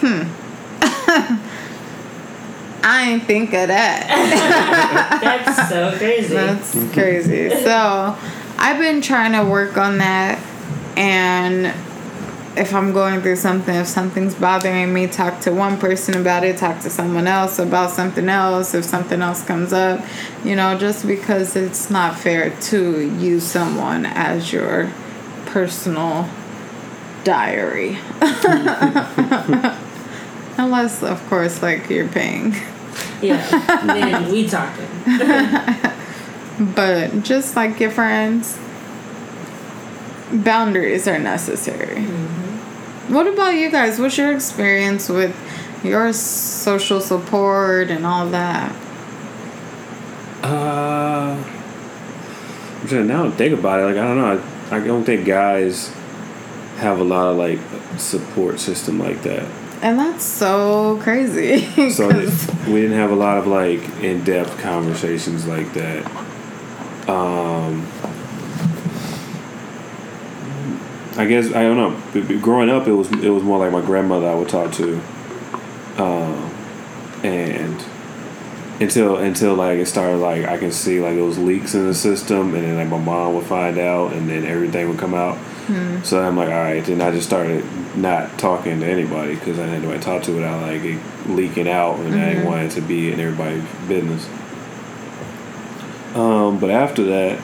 [0.00, 0.22] hmm.
[2.84, 5.20] I ain't think of that.
[5.22, 6.34] That's so crazy.
[6.34, 7.50] That's crazy.
[7.50, 8.16] So
[8.58, 10.44] I've been trying to work on that
[10.96, 11.72] and
[12.56, 16.58] if I'm going through something, if something's bothering me, talk to one person about it,
[16.58, 20.04] talk to someone else about something else, if something else comes up,
[20.44, 24.92] you know, just because it's not fair to use someone as your
[25.46, 26.28] personal
[27.24, 27.98] diary.
[30.58, 32.54] Unless, of course, like you're paying.
[33.22, 33.48] yeah.
[33.86, 34.88] Then we talking.
[36.58, 38.58] But just like your friends,
[40.32, 42.02] boundaries are necessary.
[42.02, 42.41] Mm-hmm.
[43.12, 43.98] What about you guys?
[43.98, 45.36] What's your experience with
[45.84, 48.74] your social support and all that?
[50.42, 51.36] Uh,
[52.80, 53.84] I'm trying now to think about it.
[53.84, 54.42] Like I don't know.
[54.70, 55.88] I, I don't think guys
[56.78, 57.58] have a lot of like
[57.98, 59.44] support system like that.
[59.82, 61.68] And that's so crazy.
[61.90, 66.06] So we didn't have a lot of like in depth conversations like that.
[67.10, 67.86] Um,
[71.16, 72.38] I guess I don't know.
[72.40, 75.00] Growing up, it was it was more like my grandmother I would talk to,
[75.98, 76.50] um,
[77.22, 77.84] and
[78.80, 82.54] until until like it started like I can see like those leaks in the system,
[82.54, 85.38] and then like my mom would find out, and then everything would come out.
[86.04, 86.84] So I'm like, all right.
[86.84, 87.64] Then I just started
[87.96, 90.98] not talking to anybody because I didn't know I talk to without like it
[91.28, 94.28] leaking out, and I didn't want it to be in everybody's business.
[96.16, 97.38] Um, but after that,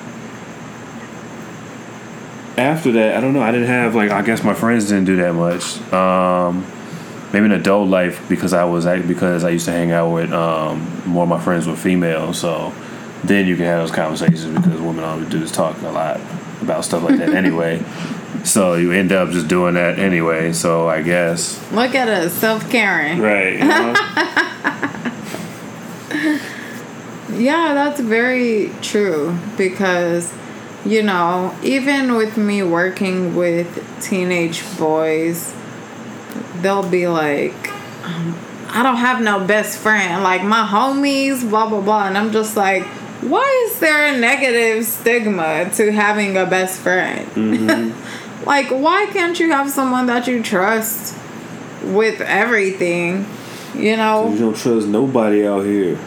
[2.59, 3.43] after that, I don't know.
[3.43, 5.81] I didn't have like I guess my friends didn't do that much.
[5.93, 6.67] Um,
[7.33, 11.03] maybe in adult life because I was because I used to hang out with um,
[11.07, 12.73] more of my friends were female, so
[13.25, 16.21] then you can have those conversations because women always do is talk a lot
[16.61, 17.83] about stuff like that anyway.
[18.45, 20.53] So you end up just doing that anyway.
[20.53, 21.61] So I guess.
[21.73, 23.21] Look at us, self caring.
[23.21, 23.55] Right.
[23.55, 23.95] You know?
[27.39, 30.33] Yeah, that's very true because,
[30.89, 35.55] you know, even with me working with teenage boys,
[36.62, 37.68] they'll be like,
[38.05, 38.39] um,
[38.70, 40.22] I don't have no best friend.
[40.22, 42.07] Like my homies, blah, blah, blah.
[42.07, 42.84] And I'm just like,
[43.20, 47.95] why is there a negative stigma to having a best friend?
[48.47, 51.18] like, why can't you have someone that you trust
[51.82, 53.26] with everything?
[53.74, 54.32] You know?
[54.32, 55.99] you don't trust nobody out here.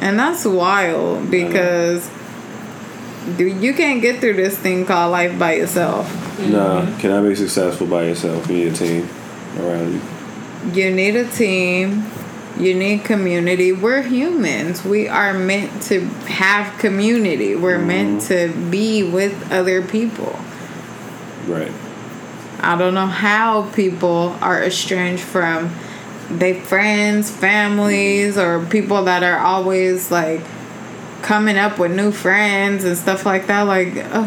[0.00, 2.08] And that's wild because
[3.36, 6.38] you can't get through this thing called life by yourself.
[6.38, 8.48] No, nah, cannot be successful by yourself.
[8.48, 9.08] You need a team
[9.58, 10.00] around you.
[10.72, 12.04] You need a team,
[12.58, 13.72] you need community.
[13.72, 14.84] We're humans.
[14.84, 17.86] We are meant to have community, we're mm-hmm.
[17.86, 20.38] meant to be with other people.
[21.46, 21.72] Right.
[22.60, 25.70] I don't know how people are estranged from
[26.28, 30.42] their friends, families, or people that are always like
[31.28, 33.62] coming up with new friends and stuff like that.
[33.64, 34.22] Like, uh,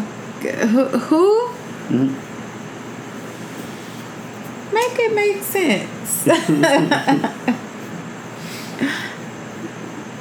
[0.68, 0.84] who?
[0.84, 1.48] who?
[4.72, 6.28] Make it make sense.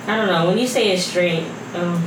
[0.08, 0.48] I don't know.
[0.48, 2.04] When you say estranged, um,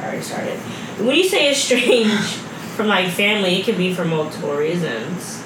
[0.00, 0.58] I already started.
[0.98, 2.10] When you say estranged
[2.74, 5.42] from like family, it could be for multiple reasons.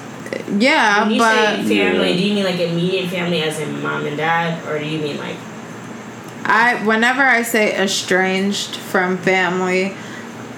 [0.57, 2.17] yeah, When you but say family, Yeah.
[2.17, 5.17] do you mean like immediate family, as in mom and dad, or do you mean
[5.17, 5.35] like
[6.45, 9.93] I whenever I say estranged from family,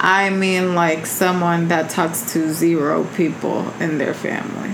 [0.00, 4.70] I mean like someone that talks to zero people in their family.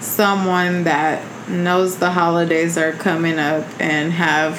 [0.00, 4.56] Someone that knows the holidays are coming up and have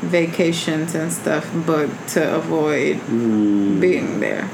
[0.00, 4.48] vacations and stuff booked to avoid Mm, being there.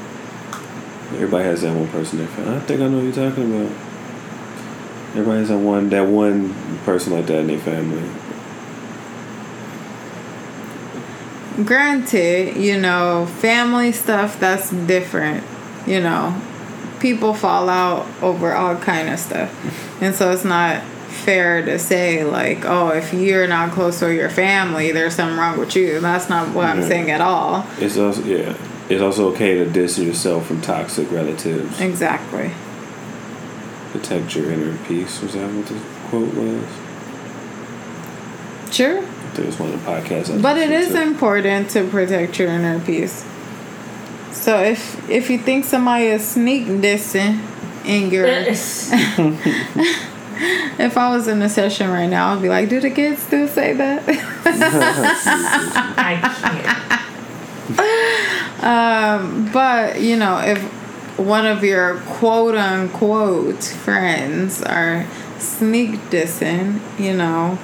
[1.13, 2.49] everybody has that one person found.
[2.49, 3.71] I think I know what you're talking about.
[5.11, 6.53] Everybody has that one that one
[6.85, 8.09] person like that in their family.
[11.55, 15.43] Granted, you know, family stuff that's different.
[15.85, 16.41] You know,
[16.99, 20.81] people fall out over all kind of stuff, and so it's not
[21.13, 25.59] fair to say like, oh, if you're not close to your family, there's something wrong
[25.59, 25.99] with you.
[25.99, 27.65] That's not what I'm saying at all.
[27.77, 28.57] It's also yeah.
[28.89, 31.79] It's also okay to distance yourself from toxic relatives.
[31.79, 32.51] Exactly.
[33.91, 35.21] Protect your inner peace.
[35.21, 35.79] Was that what the
[36.09, 36.67] quote was?
[38.73, 39.03] Sure.
[39.39, 40.37] I was one of the podcasts.
[40.37, 41.01] I But it is to.
[41.01, 43.25] important to protect your inner peace.
[44.31, 47.39] So if if you think somebody is sneak dissing
[47.85, 48.25] in your
[50.79, 53.47] if I was in a session right now, I'd be like, do the kids still
[53.47, 54.03] say that?
[55.97, 56.19] I
[58.57, 58.63] can't.
[58.63, 60.61] um, but you know, if
[61.17, 65.05] one of your quote unquote friends are
[65.39, 67.57] sneak dissing, you know,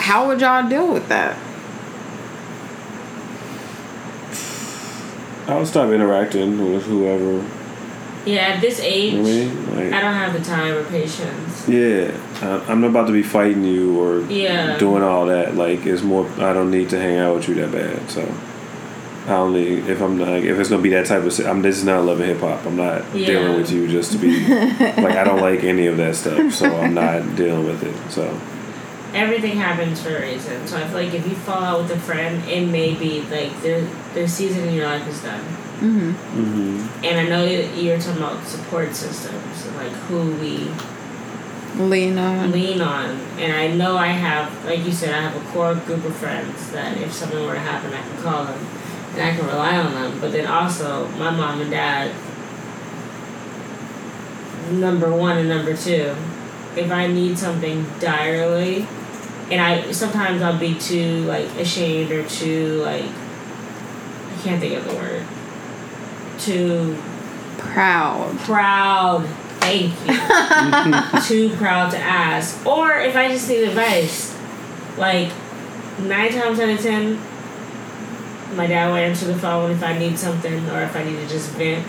[0.00, 1.36] how would y'all deal with that?
[5.46, 7.44] I would stop interacting with whoever.
[8.26, 9.76] Yeah, at this age, You know I mean?
[9.76, 11.66] Like, I don't have the time or patience.
[11.66, 12.10] Yeah,
[12.42, 14.76] I- I'm not about to be fighting you or Yeah.
[14.78, 15.56] doing all that.
[15.56, 16.26] Like, it's more.
[16.38, 17.98] I don't need to hang out with you that bad.
[18.10, 18.22] So,
[19.26, 21.32] I only if I'm not if it's gonna be that type of.
[21.32, 22.64] si- I'm this is not love and hip hop.
[22.66, 23.26] I'm not Yeah.
[23.26, 26.52] dealing with you just to be like I don't like any of that stuff.
[26.52, 27.94] So I'm not dealing with it.
[28.10, 28.28] So
[29.14, 30.66] Everything happens for a reason.
[30.66, 33.60] So I feel like if you fall out with a friend, it may be like
[33.62, 33.80] their
[34.14, 35.40] their season in your life is done.
[35.80, 36.10] Mm-hmm.
[36.12, 40.70] hmm And I know that you're talking about support systems, like who we
[41.82, 42.50] Lean on.
[42.52, 43.10] lean on.
[43.38, 46.70] And I know I have, like you said, I have a core group of friends
[46.72, 48.58] that if something were to happen, I can call them
[49.14, 50.20] and I can rely on them.
[50.20, 52.12] But then also, my mom and dad,
[54.70, 56.14] number one and number two.
[56.76, 58.86] If I need something direly,
[59.50, 64.84] and I sometimes I'll be too like ashamed or too like I can't think of
[64.88, 65.24] the word.
[66.38, 66.96] Too
[67.58, 68.38] Proud.
[68.40, 69.26] proud.
[69.60, 71.20] Thank you.
[71.50, 72.66] Too proud to ask.
[72.66, 74.34] Or if I just need advice,
[74.96, 75.30] like
[76.00, 77.20] nine times out of ten,
[78.56, 81.28] my dad will answer the phone if I need something or if I need to
[81.28, 81.86] just vent.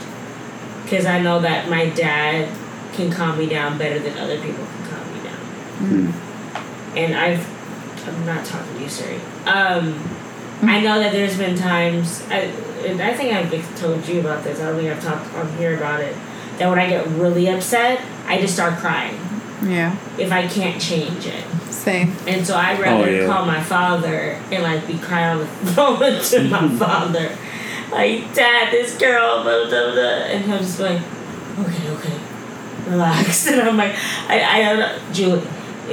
[0.84, 2.50] Because I know that my dad
[2.94, 5.40] can calm me down better than other people can calm me down.
[5.80, 6.12] Mm.
[6.12, 6.31] Hmm.
[6.96, 7.46] And I've,
[8.08, 9.16] I'm not talking to you, Siri.
[9.46, 10.00] Um,
[10.64, 12.52] I know that there's been times, I,
[12.86, 14.60] and I think I've told you about this.
[14.60, 16.16] I don't think I've talked on here about it.
[16.58, 19.16] That when I get really upset, I just start crying
[19.64, 19.96] Yeah.
[20.20, 21.44] if I can't change it.
[21.72, 22.14] Same.
[22.28, 23.26] And so I'd rather Oh, yeah.
[23.26, 27.36] call my father and like be crying on the phone to my father.
[27.92, 30.02] Like, Dad, this girl, blah, blah, blah.
[30.30, 31.02] And he'll just be like,
[31.60, 32.20] okay, okay,
[32.88, 33.48] relax.
[33.52, 33.96] And I'm like,
[34.28, 35.42] I, I don't know, Julie,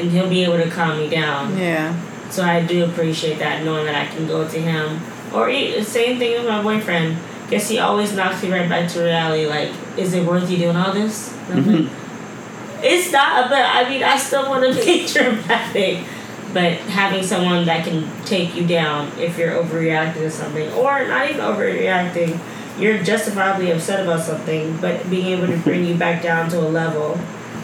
[0.00, 1.56] and he'll be able to calm me down.
[1.56, 1.94] Yeah.
[2.30, 5.00] So I do appreciate that, knowing that I can go to him.
[5.32, 7.18] Or e- same thing with my boyfriend.
[7.50, 9.46] Guess he always knocks me right back to reality.
[9.46, 11.32] Like, is it worth you doing all this?
[11.48, 12.84] Like, mm-hmm.
[12.84, 13.48] it's not.
[13.48, 16.04] But I mean, I still want to be dramatic.
[16.52, 21.28] But having someone that can take you down if you're overreacting to something, or not
[21.28, 22.40] even overreacting,
[22.78, 26.68] you're justifiably upset about something, but being able to bring you back down to a
[26.68, 27.18] level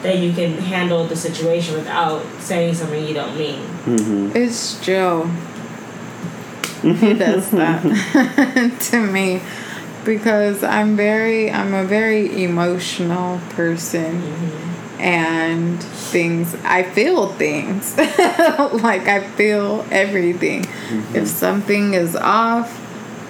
[0.04, 3.58] that you can handle the situation without saying something you don't mean.
[3.84, 4.36] Mm-hmm.
[4.36, 5.28] It's Joe.
[6.84, 7.82] He does that
[8.90, 9.40] to me
[10.04, 14.22] because I'm very I'm a very emotional person
[14.98, 17.96] and things I feel things.
[17.98, 20.66] like I feel everything.
[21.14, 22.68] If something is off,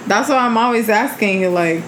[0.09, 1.85] that's why I'm always asking you like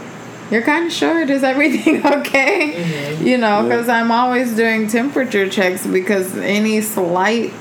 [0.50, 1.30] you're kind of short.
[1.30, 2.72] Is everything okay?
[2.74, 3.26] Mm-hmm.
[3.26, 3.62] You know, Yeah.
[3.62, 7.52] because I'm always doing temperature checks because any slight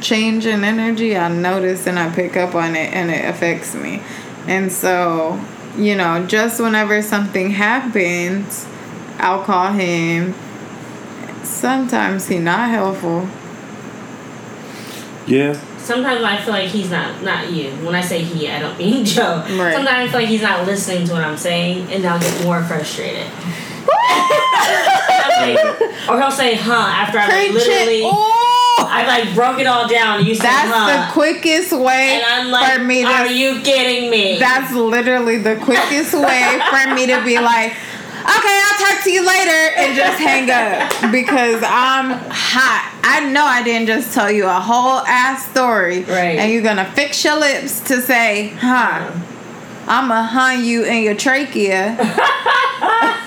[0.00, 4.02] change in energy, I notice and I pick up on it and it affects me.
[4.46, 5.38] And so,
[5.76, 8.66] you know, just whenever something happens,
[9.18, 10.34] I'll call him.
[11.42, 13.28] Sometimes he not helpful.
[15.26, 15.60] Yeah.
[15.82, 17.70] Sometimes I feel like he's not not you.
[17.84, 19.38] When I say he, I don't mean Joe.
[19.58, 19.74] Right.
[19.74, 22.62] Sometimes I feel like he's not listening to what I'm saying, and I'll get more
[22.64, 23.26] frustrated.
[25.40, 28.02] Like- or he'll say "huh" after I like, literally.
[28.04, 30.24] Oh, I like broke it all down.
[30.26, 33.60] You said that's "huh," the quickest way and I'm like, for me To, "Are you
[33.62, 37.72] kidding me?" That's literally the quickest way for me to be like,
[38.38, 43.00] okay, I'll talk to you later and just hang up because I'm hot.
[43.02, 46.02] I know I didn't just tell you a whole ass story.
[46.04, 46.38] Right.
[46.38, 49.10] And you're gonna fix your lips to say, huh.
[49.86, 51.96] I'ma hun you in your trachea.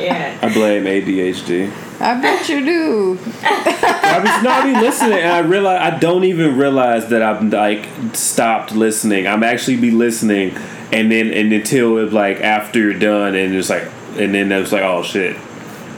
[0.00, 0.38] yeah.
[0.40, 1.70] I blame ADHD.
[2.00, 3.18] I bet you do.
[3.42, 7.88] I was not even listening, and I realize I don't even realize that I'm like
[8.14, 9.26] stopped listening.
[9.26, 10.56] I'm actually be listening,
[10.94, 13.84] and then and until it like after you're done, and it's like,
[14.16, 15.36] and then it was like, oh shit.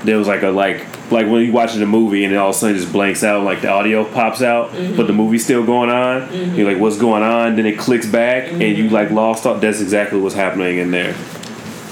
[0.04, 2.56] There was like a like like when you're watching a movie and then all of
[2.56, 4.96] a sudden it just blanks out, like the audio pops out, mm-hmm.
[4.96, 6.22] but the movie's still going on.
[6.28, 6.56] Mm-hmm.
[6.56, 7.56] You're like, what's going on?
[7.56, 8.94] Then it clicks back, and you mm-hmm.
[8.94, 9.46] like lost.
[9.46, 11.14] All, that's exactly what's happening in there.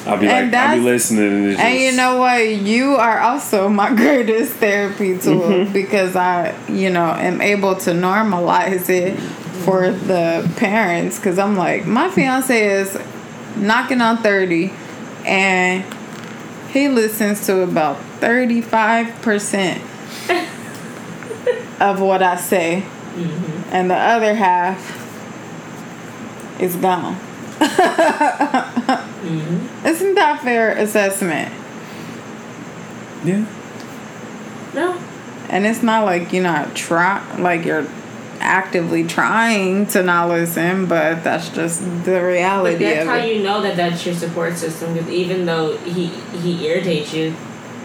[0.07, 2.47] I'll be And like, I'll be listening, and, it's And you know what?
[2.47, 8.89] You are also my greatest therapy tool because I, you know, am able to normalize
[8.89, 9.19] it
[9.65, 11.19] for the parents.
[11.19, 12.99] Because I'm like, my fiance is
[13.57, 14.73] knocking on 30
[15.25, 15.85] and
[16.71, 19.81] he listens to about 35%
[21.81, 23.75] of what I say, mm-hmm.
[23.75, 25.01] and the other half
[26.61, 27.17] is gone.
[29.25, 29.87] Mm-hmm.
[29.87, 31.53] Isn't that fair assessment?
[33.25, 33.47] yeah.
[34.75, 35.01] No.
[35.49, 37.87] And it's not like you're not try like you're
[38.45, 42.77] actively trying to not listen, but that's just the reality.
[42.77, 44.95] But that's how you know that that's your support system.
[44.95, 47.33] Because even though he he irritates you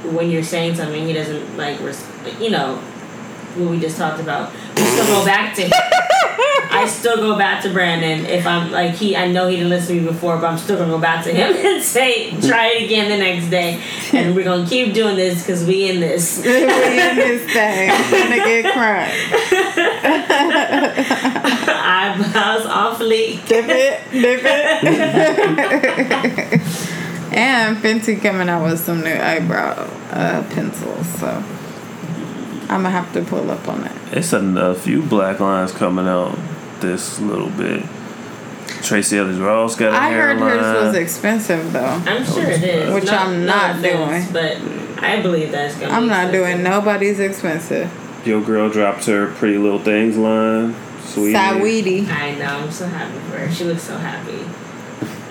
[0.04, 1.80] when you're saying something, he doesn't like.
[1.80, 2.06] Res-
[2.40, 2.82] you know
[3.56, 4.54] what we just talked about.
[4.76, 5.64] We still go back to.
[5.64, 5.72] him.
[6.72, 9.16] I still go back to Brandon if I'm like he.
[9.16, 11.34] I know he didn't listen to me before, but I'm still gonna go back to
[11.34, 13.82] him and say, try it again the next day,
[14.14, 16.38] and we're gonna keep doing this because we in this.
[16.46, 16.68] we in
[17.16, 17.90] this thing.
[17.92, 19.10] I'm gonna get crunk.
[21.68, 23.40] Eyebrows awfully.
[23.48, 24.84] Dip it, dip it.
[27.34, 31.44] and Fenty coming out with some new eyebrow uh, pencils, so
[32.70, 33.96] I'm gonna have to pull up on that.
[34.12, 36.38] It's a, a few black lines coming out
[36.80, 37.84] this little bit.
[38.84, 40.60] Tracee Ellis Ross got a I heard hairline.
[40.60, 41.84] hers was expensive though.
[41.84, 42.94] I'm sure it is.
[42.94, 44.34] Which No- I'm no not offense, doing.
[44.34, 45.92] But I believe that's gonna.
[45.94, 46.54] I'm be not expensive.
[46.54, 48.22] doing nobody's expensive.
[48.26, 50.76] Your girl dropped her Pretty Little Things line.
[51.04, 51.36] Sweet.
[51.36, 52.08] Saweetie.
[52.10, 52.46] I know.
[52.66, 53.52] I'm so happy for her.
[53.52, 54.46] She looks so happy.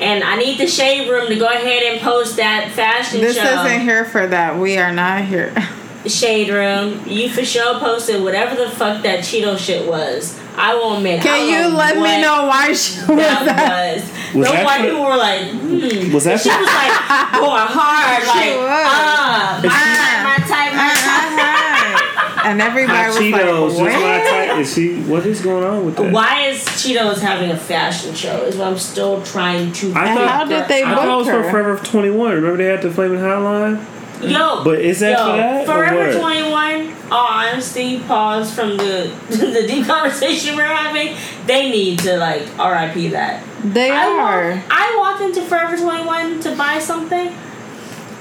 [0.02, 3.42] And I need the shade room to go ahead and post that fashion This show.
[3.44, 4.56] This isn't here for that.
[4.58, 5.54] We are not here.
[6.06, 7.02] Shade room.
[7.06, 10.38] You for sure posted whatever the fuck that Cheeto shit was.
[10.56, 11.20] I won't admit.
[11.20, 13.96] I Can you know let me know why she was That that?
[13.96, 14.34] was.
[14.34, 16.12] Was the that white people were like, hmm.
[16.14, 16.94] Was that She was like
[17.38, 19.70] going hard, like, was.
[19.70, 22.34] ah, my type, my type, my type.
[22.38, 22.48] Uh-huh.
[22.48, 24.18] and everybody was Cheetos, like, just my
[24.48, 24.58] type.
[24.58, 25.00] Is she?
[25.02, 26.12] What is going on with that?
[26.12, 28.42] Why is Cheetos having a fashion show?
[28.44, 29.92] Is what I'm still trying to.
[29.94, 32.34] I And thought- how did they I book thought it was for Forever 21.
[32.34, 33.84] Remember they had the Flaming Hotline?
[34.20, 36.20] Yo, But is that yo, for that, or Forever what?
[36.20, 36.96] Twenty One.
[37.10, 41.16] All oh, honesty, pause from the the deep conversation we're having.
[41.46, 43.08] They need to like R.I.P.
[43.08, 43.44] that.
[43.62, 44.50] They I are.
[44.54, 47.32] walked, I walked into Forever Twenty One to buy something.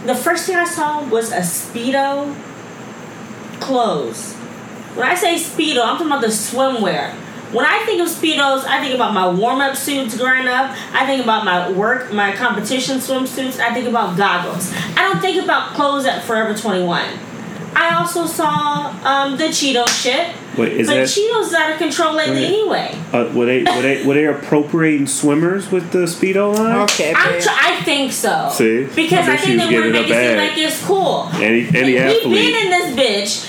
[0.05, 2.33] the first thing I saw was a speedo
[3.59, 4.33] clothes.
[4.95, 7.13] When I say speedo, I'm talking about the swimwear.
[7.51, 10.75] When I think of speedos, I think about my warm up suits growing up.
[10.91, 13.59] I think about my work, my competition swimsuits.
[13.59, 14.73] I think about goggles.
[14.95, 17.05] I don't think about clothes at Forever 21.
[17.75, 20.33] I also saw um, the Cheeto shit.
[20.57, 22.45] Wait, is but that Cheetos is out of control lately Wait.
[22.47, 22.91] anyway.
[23.13, 26.77] uh, were they were they were they appropriating swimmers with the speedo line?
[26.77, 27.41] Okay, I'm babe.
[27.43, 28.49] tr- I think so.
[28.51, 28.85] See?
[28.85, 30.49] Because I I, think was they want to giving it make it up seem bad.
[30.49, 31.29] like it's cool.
[31.33, 31.93] Any any
[32.27, 32.95] We've been in this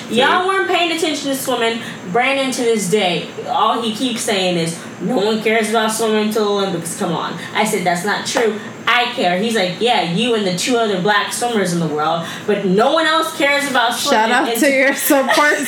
[0.01, 0.15] bitch.
[0.15, 1.81] Y'all weren't paying attention to swimming.
[2.13, 6.45] Brandon to this day, all he keeps saying is, "No one cares about swimming until
[6.59, 8.59] the Olympics come on." I said that's not true.
[8.91, 9.39] I care.
[9.39, 12.93] He's like, "Yeah, you and the two other black swimmers in the world, but no
[12.95, 15.59] one else cares about swimming." Shout out And- to your support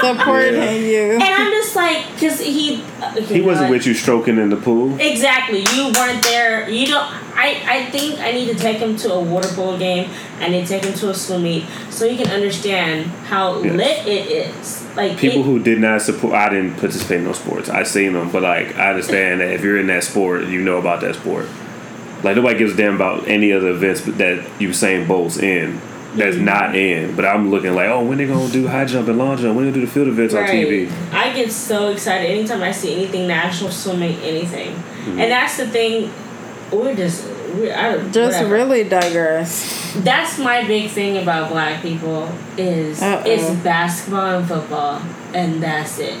[0.00, 0.70] supporting Yeah.
[0.72, 1.12] you.
[1.14, 2.82] And I'm just like, because he
[3.16, 4.98] okay, he wasn't with you stroking in the pool.
[5.00, 5.66] Exactly.
[5.74, 6.68] You weren't there.
[6.68, 7.06] You don't.
[7.38, 10.10] I, I think I need to take him to a water polo game.
[10.40, 13.74] I need to take him to a swim meet so he can understand how Yes.
[13.76, 14.86] lit it is.
[14.96, 17.68] Like People it, who did not support, I didn't participate in those sports.
[17.68, 20.78] I seen them, but like I understand that if you're in that sport, you know
[20.78, 21.46] about that sport.
[22.24, 25.80] Like nobody gives a damn about any other events that Usain Bolt's in.
[26.14, 26.44] That's Mm-hmm.
[26.46, 29.36] not in, but I'm looking like, oh, when they gonna do high jump and long
[29.36, 29.54] jump?
[29.54, 30.90] When they gonna do the field events on TV?
[31.12, 35.20] I get so excited anytime I see anything national swimming, anything, Mm-hmm.
[35.20, 36.10] and that's the thing.
[36.72, 37.24] We're just.
[37.54, 38.54] We're, I, don't- Just whatever.
[38.54, 39.94] really digress.
[39.98, 43.22] That's my big thing about black people is Uh-oh.
[43.30, 45.00] it's basketball and football,
[45.34, 46.18] and that's it.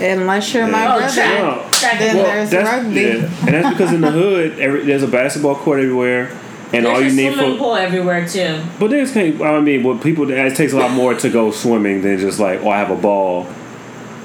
[0.00, 0.94] Unless you're my Yeah.
[0.94, 1.12] Oh, brother.
[1.14, 3.00] track, track Then and there's that's, rugby.
[3.00, 3.46] yeah.
[3.46, 6.36] and that's because in the hood, every, there's a basketball court everywhere,
[6.72, 7.58] and all you a need swimming for.
[7.58, 8.60] pool everywhere too.
[8.80, 12.18] But there's, I mean, what people it takes a lot more to go swimming than
[12.18, 13.46] just like, oh, I have a ball,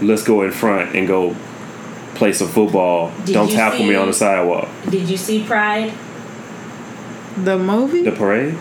[0.01, 1.35] let's go in front and go
[2.17, 3.11] play some football.
[3.25, 4.67] Did Don't you tackle me on the sidewalk.
[4.89, 5.93] Did you see Pride?
[7.43, 8.01] The movie?
[8.03, 8.57] The parade.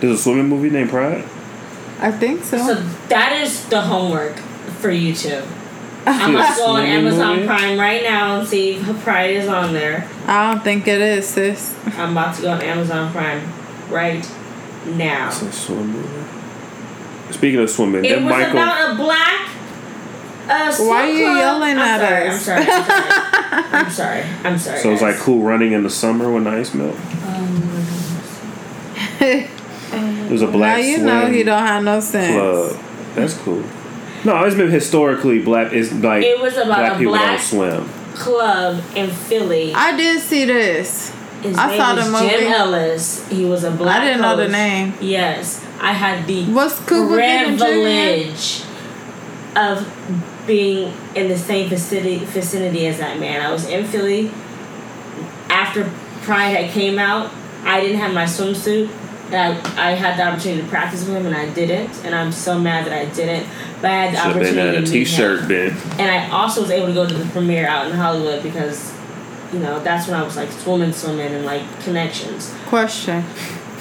[0.00, 1.24] There's a swimming movie named Pride.
[2.00, 2.58] I think so.
[2.58, 2.74] So
[3.08, 4.36] that is the homework
[4.80, 5.42] for you two.
[6.06, 7.46] I'm gonna go on Amazon movie?
[7.46, 10.08] Prime right now and see if Pride is on there.
[10.26, 11.76] I don't think it is, sis.
[11.96, 13.42] I'm about to go on Amazon Prime
[13.88, 14.28] right
[14.86, 15.28] now.
[15.28, 17.32] It's a swimming movie.
[17.32, 18.50] Speaking of swimming, It then was Michael.
[18.50, 19.48] about a black.
[20.48, 21.36] Uh, Why are you club.
[21.38, 22.48] yelling I'm at sorry, us?
[22.48, 22.66] I'm sorry.
[22.66, 23.62] I'm sorry.
[23.72, 24.22] I'm sorry.
[24.44, 24.78] I'm sorry.
[24.80, 26.96] so it's like cool running in the summer when the ice melt.
[27.24, 27.68] Um,
[29.20, 30.52] it was a black.
[30.56, 32.32] now black you swim know he don't have no sense.
[32.34, 32.84] club.
[33.14, 33.62] That's cool.
[34.24, 35.72] No, it's been historically black.
[35.72, 37.88] It's like It was about black a people black- don't swim.
[38.14, 39.72] club in Philly.
[39.74, 41.10] I did see this.
[41.42, 42.28] His I name saw was the movie.
[42.28, 43.28] Jim Ellis.
[43.28, 44.00] He was a black.
[44.00, 44.94] I didn't know the name.
[45.00, 48.62] Yes, I had the What's Cuba Gooding privilege
[49.56, 49.84] of
[50.52, 53.40] being in the same vicinity vicinity as that man.
[53.40, 54.30] I was in Philly
[55.48, 55.90] after
[56.22, 57.32] Pride had came out.
[57.64, 58.90] I didn't have my swimsuit.
[59.32, 62.04] And I, I had the opportunity to practice with him, and I didn't.
[62.04, 63.48] And I'm so mad that I didn't.
[63.80, 65.48] But I had the Should have been opportunity at a to meet t-shirt him.
[65.48, 65.76] bin.
[65.98, 68.92] And I also was able to go to the premiere out in Hollywood because,
[69.54, 72.54] you know, that's when I was like swimming, swimming, and like connections.
[72.66, 73.24] Question.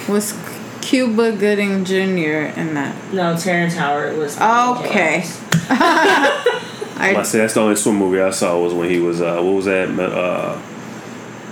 [0.07, 0.33] Was
[0.79, 2.57] Cuba Gooding Jr.
[2.57, 2.95] in that?
[3.11, 4.37] No, Terrence Howard was.
[4.39, 5.25] Okay.
[5.69, 9.41] I I say that's the only swim movie I saw was when he was uh,
[9.41, 9.89] what was that?
[9.99, 10.57] Uh,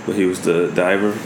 [0.06, 1.16] when he was the diver,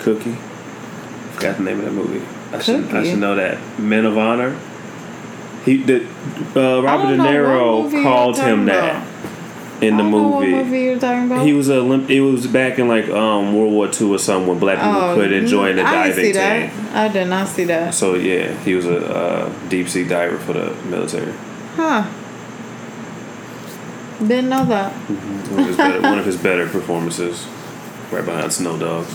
[0.00, 0.32] Cookie.
[0.32, 2.24] I forgot the name of that movie.
[2.52, 3.58] I should I should know that.
[3.78, 4.56] Men of Honor.
[5.64, 6.04] He the
[6.54, 9.04] uh, Robert De Niro called him that
[9.82, 10.52] in the I don't know movie.
[10.52, 11.44] What movie you're talking about?
[11.44, 14.48] He was a Olymp- it was back in like um World War Two or something
[14.48, 16.72] when black people Oh, couldn't join the diving that.
[16.94, 17.92] I did not see that.
[17.94, 21.34] So yeah, he was a uh, deep sea diver for the military.
[21.76, 22.04] Huh.
[24.18, 24.92] Didn't know that.
[24.92, 25.54] Mm-hmm.
[25.54, 27.46] One of his better, one of his better performances,
[28.10, 29.12] right behind Snow Dogs.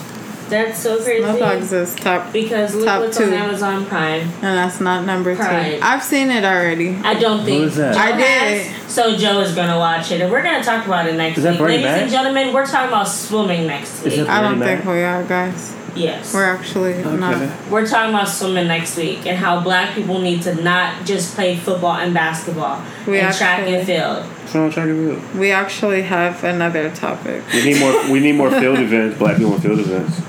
[0.52, 1.24] That's so crazy.
[1.24, 3.24] Snow Dogs is top, Because look Top what's two.
[3.24, 4.22] on Amazon Prime.
[4.22, 5.78] and that's not number Pride.
[5.78, 5.80] two.
[5.82, 6.96] I've seen it already.
[7.04, 7.96] I don't think is that?
[7.96, 8.66] Joe I did.
[8.68, 11.44] has, so Joe is gonna watch it, and we're gonna talk about it next Is
[11.46, 11.60] that week.
[11.60, 12.02] Breaking Ladies Bad?
[12.04, 14.14] and gentlemen, we're talking about swimming next Is week.
[14.20, 15.74] it- I don't Pretty think we are, guys.
[15.96, 17.38] yes, We're actually not.
[17.70, 21.56] We're talking about swimming next week and how black people need to not just play
[21.56, 24.24] football and basketball We and track actually- and field.
[24.26, 25.40] What's wrong track and field?
[25.40, 27.42] We actually have another topic.
[27.54, 27.94] We need more.
[28.12, 29.18] We need more field events.
[29.18, 30.22] Black people in field events.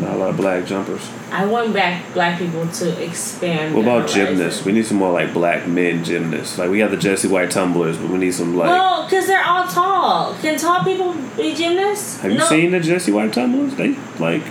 [0.00, 1.08] Not a lot of black jumpers.
[1.30, 3.74] I want back black people to expand.
[3.74, 4.36] What their about horizon.
[4.36, 4.64] gymnasts?
[4.64, 6.58] We need some more like black men gymnasts.
[6.58, 8.68] Like we got the Jesse White tumblers, but we need some like.
[8.70, 10.34] Well, because they're all tall.
[10.40, 12.20] Can tall people be gymnasts?
[12.20, 13.76] have you seen the Jesse White tumblers?
[13.76, 14.42] They like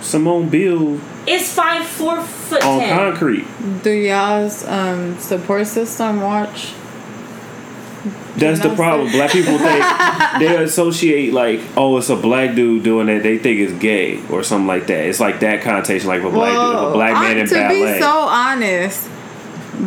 [0.00, 2.98] Simone Bill It's five four foot on ten.
[2.98, 3.46] concrete.
[3.82, 6.72] Do y'all's um, support system watch
[8.36, 9.12] That's You the know problem.
[9.12, 9.84] Black people think
[10.38, 13.20] they associate like, oh, it's a black dude doing it.
[13.22, 15.04] They think it's gay or something like that.
[15.06, 17.94] It's like that connotation, like a black dude, a black man I- in to ballet.
[17.94, 19.08] be so honest,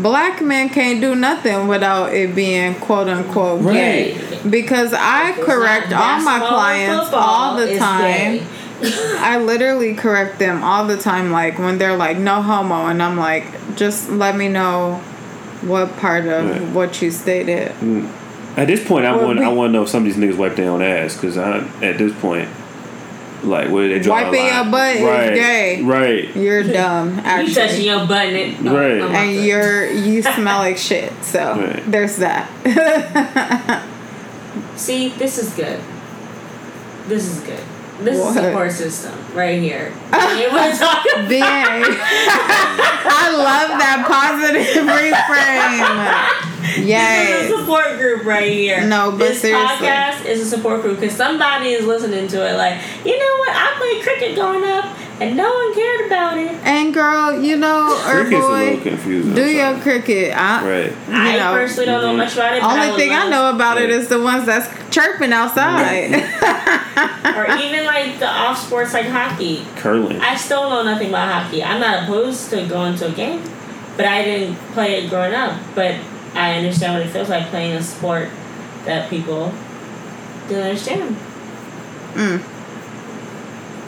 [0.02, 4.20] black men can't do nothing without it being quote unquote gay.
[4.48, 8.38] Because I it's correct all my clients football, all the time.
[8.38, 8.48] gay.
[8.86, 13.18] I literally correct them all the time, like when they're like, no homo, and I'm
[13.18, 13.46] like,
[13.78, 15.02] just let me know
[15.68, 16.62] what part of Right.
[16.70, 17.72] what you stated.
[17.82, 18.08] Mm.
[18.56, 20.18] At this point, I Well, want we- I want to know if some of these
[20.18, 22.48] niggas wipe their own ass because I at this point,
[23.44, 25.82] like where they draw the Wiping your butt is right, gay.
[25.84, 26.36] Right.
[26.36, 29.02] You're dumb, You touching your butt and it, no, Right.
[29.02, 29.46] I'm And good.
[29.46, 31.12] you're you smell like shit.
[31.24, 31.92] So Right.
[31.92, 32.48] there's that.
[34.76, 35.80] See, this is good.
[37.08, 37.60] This is good.
[38.02, 38.32] This What?
[38.32, 39.92] is a support system right here.
[40.38, 46.84] You wanna talk about- Being, I love that positive reframe.
[46.86, 48.82] This is a support group right here.
[48.86, 49.88] No, but this seriously.
[49.88, 52.56] podcast is a support group because somebody is listening to it.
[52.58, 53.50] Like, you know what?
[53.56, 54.86] I played cricket growing up,
[55.24, 56.52] and no one cared about it.
[56.64, 60.38] And girl, you know, or Cricket's a little boy, do I'm your cricket.
[60.38, 60.92] I, Right.
[60.92, 62.62] You I know, personally don't know much about it.
[62.62, 63.90] but Only would thing I know about it Right.
[63.92, 66.12] is the ones that's chirping outside.
[67.36, 69.66] or even like the off sports like hockey.
[69.78, 70.20] Curling.
[70.20, 71.64] I still know nothing about hockey.
[71.64, 73.42] I'm not opposed to going to a game,
[73.98, 75.60] but I didn't play it growing up.
[75.76, 75.96] But
[76.36, 78.30] I understand what it feels like playing a sport
[78.86, 79.54] that people
[80.50, 81.16] don't understand.
[82.14, 82.42] Mm.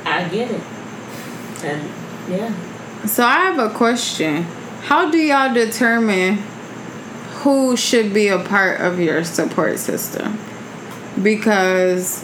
[0.06, 0.62] I get it.
[1.66, 1.90] And
[2.30, 3.06] yeah.
[3.06, 4.44] So I have a question.
[4.84, 6.38] How do y'all determine
[7.42, 10.38] who should be a part of your support system?
[11.22, 12.24] Because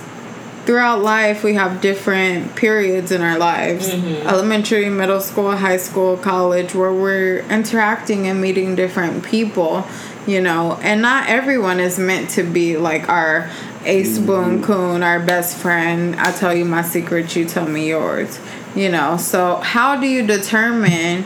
[0.65, 3.89] throughout life we have different periods in our lives.
[3.89, 4.25] Mhm.
[4.25, 9.87] Elementary, middle school, high school, college where we're interacting and meeting different people,
[10.27, 13.49] you know, and not everyone is meant to be like our
[13.85, 16.15] ace boon coon, our best friend.
[16.19, 18.39] I tell you my secret, you tell me yours.
[18.75, 21.23] You know, so how do you determine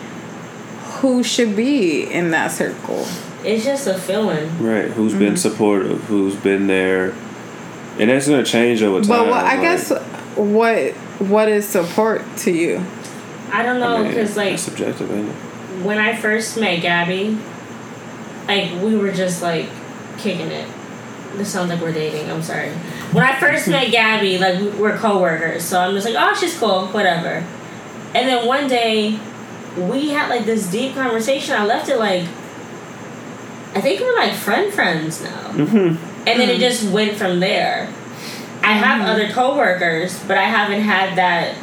[1.00, 3.06] who should be in that circle?
[3.44, 4.64] It's just a feeling.
[4.64, 4.90] Right.
[4.90, 5.20] Who's Mm-hmm.
[5.20, 6.04] been supportive?
[6.06, 7.14] Who's been there?
[8.00, 9.08] And that's gonna change over time.
[9.10, 9.90] But what, I like- guess
[10.36, 12.84] what what is support to you?
[13.52, 15.36] I don't I know, mean, because like subjective, ain't it?
[15.86, 17.38] when I first met Gabby,
[18.48, 19.68] like we were just like
[20.18, 20.68] kicking it.
[21.36, 22.32] This sounds like we're dating.
[22.32, 22.72] I'm sorry.
[23.12, 26.58] When I first met Gabby, like we- we're coworkers, so I'm just like, oh, she's
[26.58, 27.46] cool, whatever.
[28.14, 29.20] And then one day,
[29.78, 31.56] we had like this deep conversation.
[31.56, 32.24] I left it like,
[33.76, 35.52] I think we're like friend friends now.
[35.52, 36.28] Mm-hmm.
[36.28, 37.94] And then it just went from there.
[38.64, 41.58] I have other coworkers, but I haven't had that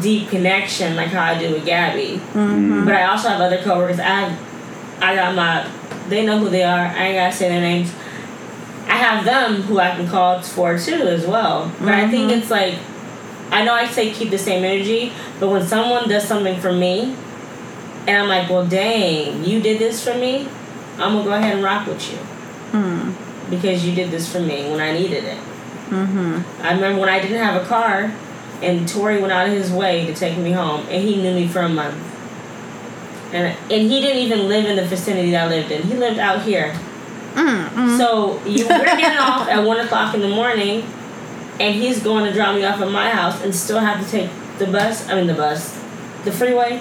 [0.00, 2.20] deep connection like how I do with Gabby.
[2.32, 2.84] Mm-hmm.
[2.84, 3.98] But I also have other coworkers.
[3.98, 5.70] I have, I got my,
[6.08, 6.86] they know who they are.
[6.86, 7.92] I ain't gotta say their names.
[8.86, 11.70] I have them who I can call for too as well.
[11.80, 12.76] But I think it's like,
[13.50, 17.14] I know I say keep the same energy, but when someone does something for me,
[18.06, 20.48] and I'm like, well, dang, you did this for me,
[20.98, 22.18] I'm gonna go ahead and rock with you
[22.72, 23.12] Mm.
[23.50, 25.38] because you did this for me when I needed it.
[25.90, 26.42] Mhm.
[26.62, 28.12] I remember when I didn't have a car,
[28.62, 31.46] and Tori went out of his way to take me home, and he knew me
[31.46, 31.94] for a month.
[33.32, 35.82] And and he didn't even live in the vicinity that I lived in.
[35.82, 36.72] He lived out here.
[37.36, 37.98] Mm, mm.
[37.98, 40.82] So you we're getting off at one o'clock in the morning,
[41.60, 44.30] and he's going to drop me off at my house, and still have to take
[44.58, 45.08] the bus.
[45.08, 45.74] I mean the bus,
[46.24, 46.80] the freeway.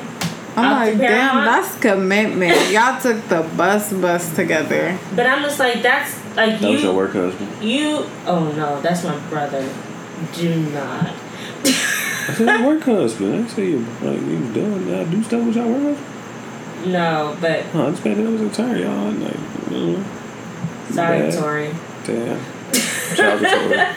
[0.57, 2.71] I'm like, damn, that's commitment.
[2.71, 4.97] Y'all took the bus bus together.
[5.13, 6.75] But I'm just like that's like That you.
[6.75, 7.61] was your work husband.
[7.61, 8.05] You.
[8.25, 9.67] Oh no, that's my brother.
[10.33, 11.09] Do not.
[11.65, 13.33] I said your work husband.
[13.33, 16.93] I didn't you like you was doing uh, do stuff with your work husband.
[16.93, 19.07] no, but Huh, I just made that was entire y'all.
[19.09, 19.35] I'm Like,
[19.71, 20.05] you know,
[20.95, 21.33] sorry, Bad.
[21.39, 21.69] Tori.
[22.05, 22.39] damn.
[23.15, 23.95] Shout out to Tori.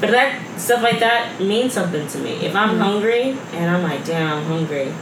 [0.00, 2.32] But that stuff like that means something to me.
[2.44, 2.80] If I'm Mm-hmm.
[2.80, 3.22] hungry
[3.54, 4.92] and I'm like, damn, I'm hungry,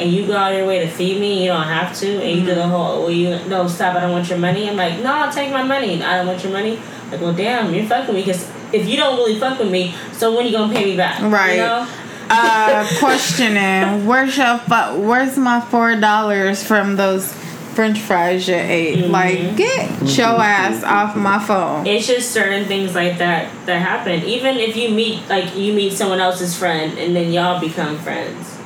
[0.00, 2.38] and you go out of your way to feed me, you don't have to, and
[2.40, 2.60] you do Mm-hmm.
[2.60, 4.68] the whole, well, you no stop, I don't want your money.
[4.68, 6.02] I'm like, no, I'll take my money.
[6.02, 6.78] I don't want your money.
[7.10, 9.94] Like, well, damn, you're fucking with me because if you don't really fuck with me,
[10.12, 11.20] so when you gonna pay me back?
[11.20, 11.52] Right.
[11.56, 11.86] You know?
[12.28, 17.32] Uh, questioning, where's your fu- where's my four dollars from those
[17.76, 19.00] French fries you ate?
[19.00, 19.12] Mm-hmm.
[19.12, 21.86] Like, get your ass off my phone.
[21.86, 24.22] It's just certain things like that that happen.
[24.24, 28.56] Even if you meet, like, you meet someone else's friend and then y'all become friends.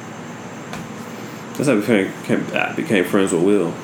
[1.57, 3.75] That's how I became, became, I became friends with Will.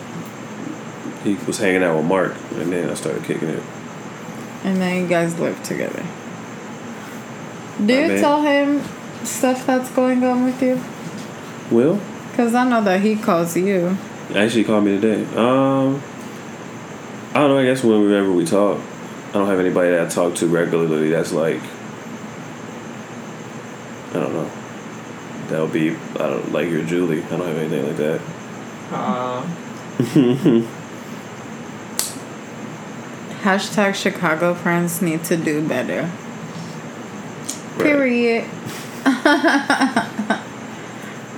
[1.24, 3.62] He was hanging out with Mark, and then I started kicking it.
[4.62, 6.04] And then you guys live together.
[7.84, 8.80] Do I you mean- tell him
[9.24, 10.80] stuff that's going on with you?
[11.74, 12.00] Will
[12.30, 13.98] Because I know that he calls you.
[14.34, 15.24] Actually called me today.
[15.36, 16.02] Um,
[17.30, 17.58] I don't know.
[17.58, 18.80] I guess whenever we talk,
[19.30, 21.60] I don't have anybody that I talk to regularly that's like,
[24.10, 24.50] I don't know.
[25.48, 27.22] That would be I don't like your Julie.
[27.22, 28.20] I don't have anything like that.
[28.90, 29.46] Uh,
[33.42, 36.10] Hashtag Chicago friends need to do better.
[37.76, 37.82] Right.
[37.82, 38.44] Period.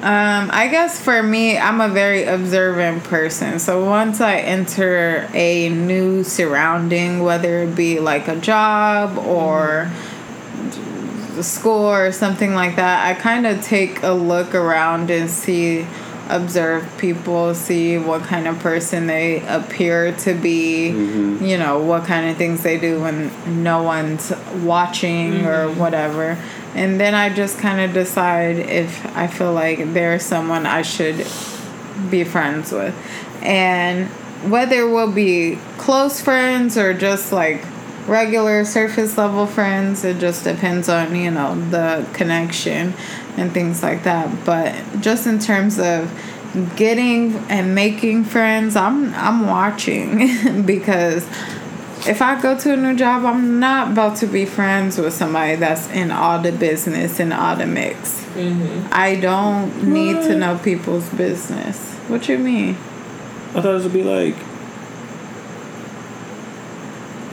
[0.02, 3.58] um, I guess for me, I'm a very observant person.
[3.58, 9.90] So once I enter a new surrounding, whether it be like a job or
[11.34, 15.84] the school or something like that, I kind of take a look around and see,
[16.28, 20.90] observe people, see what kind of person they appear to be,
[21.44, 23.32] you know, what kind of things they do when
[23.64, 24.32] no one's
[24.62, 26.38] watching or whatever.
[26.74, 31.26] And then I just kind of decide if I feel like there's someone I should
[32.10, 32.94] be friends with.
[33.42, 34.08] And
[34.50, 37.64] whether we'll be close friends or just like
[38.06, 42.94] regular surface level friends, it just depends on, you know, the connection
[43.36, 44.44] and things like that.
[44.44, 46.10] But just in terms of
[46.76, 51.26] getting and making friends, I'm I'm watching because
[52.06, 55.56] if I go to a new job, I'm not about to be friends with somebody
[55.56, 58.22] that's in all the business and all the mix.
[58.34, 58.88] Mm-hmm.
[58.92, 61.94] I don't need to know people's business.
[62.08, 62.70] What you mean?
[63.54, 64.34] I thought this would be like.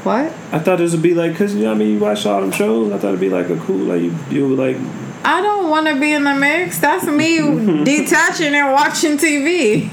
[0.04, 0.32] What?
[0.52, 1.94] I thought this would be like, cause you know what I mean.
[1.94, 2.92] You watch all them shows.
[2.92, 4.78] I thought it'd be like a cool, like you, you like.
[5.24, 6.80] I don't want to be in the mix.
[6.80, 7.38] That's me
[7.84, 9.90] detaching and watching TV.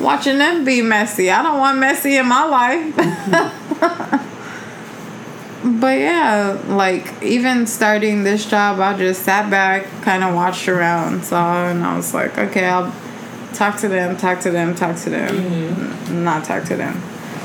[0.00, 1.30] Watching them be messy.
[1.30, 2.96] I don't want messy in my life.
[5.80, 11.24] but yeah, like even starting this job, I just sat back, kind of watched around,
[11.24, 12.94] saw, and I was like, okay, I'll
[13.54, 16.96] talk to them, talk to them, talk to them, N- not talk to them,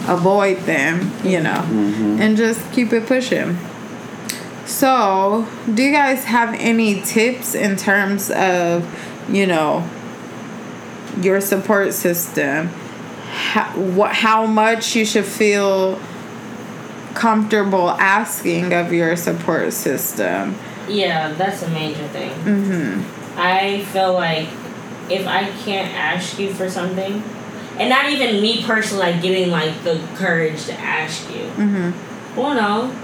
[0.08, 2.22] avoid them, you know, mm-hmm.
[2.22, 3.58] and just keep it pushing.
[4.66, 8.88] So, do you guys have any tips in terms of,
[9.30, 9.88] you know,
[11.22, 12.68] your support system?
[12.68, 16.00] How, what, how much you should feel
[17.14, 20.56] comfortable asking of your support system?
[20.88, 22.32] yeah, that's a major thing.
[22.32, 23.40] Mm-hmm.
[23.40, 24.48] I feel like
[25.10, 27.24] if I can't ask you for something,
[27.80, 31.44] and not even me personally, like getting like the courage to ask you.
[31.44, 32.40] Mm-hmm.
[32.40, 32.96] Well, no.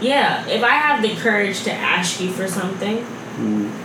[0.00, 3.04] Yeah, if I have the courage to ask you for something,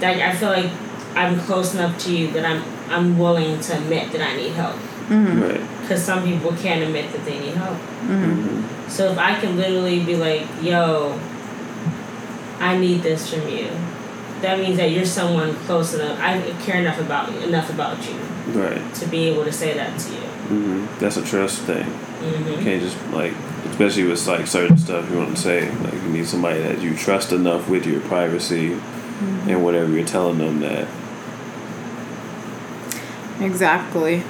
[0.01, 0.71] like I feel like
[1.15, 4.75] I'm close enough to you that I'm I'm willing to admit that I need help.
[5.09, 5.61] Right.
[5.81, 7.77] Because some people can't admit that they need help.
[8.07, 8.63] Mhm.
[8.89, 11.19] So if I can literally be like, yo,
[12.59, 13.67] I need this from you,
[14.41, 16.19] that means that you're someone close enough.
[16.19, 18.15] I care enough about you, enough about you
[18.59, 18.93] Right.
[18.95, 20.19] to be able to say that to you.
[20.49, 21.83] hmm That's a trust thing.
[21.85, 23.33] hmm You can't just like,
[23.69, 25.69] especially with like certain stuff you want to say.
[25.83, 28.77] Like you need somebody that you trust enough with your privacy
[29.47, 30.87] and whatever you're telling them that.
[33.39, 34.23] Exactly.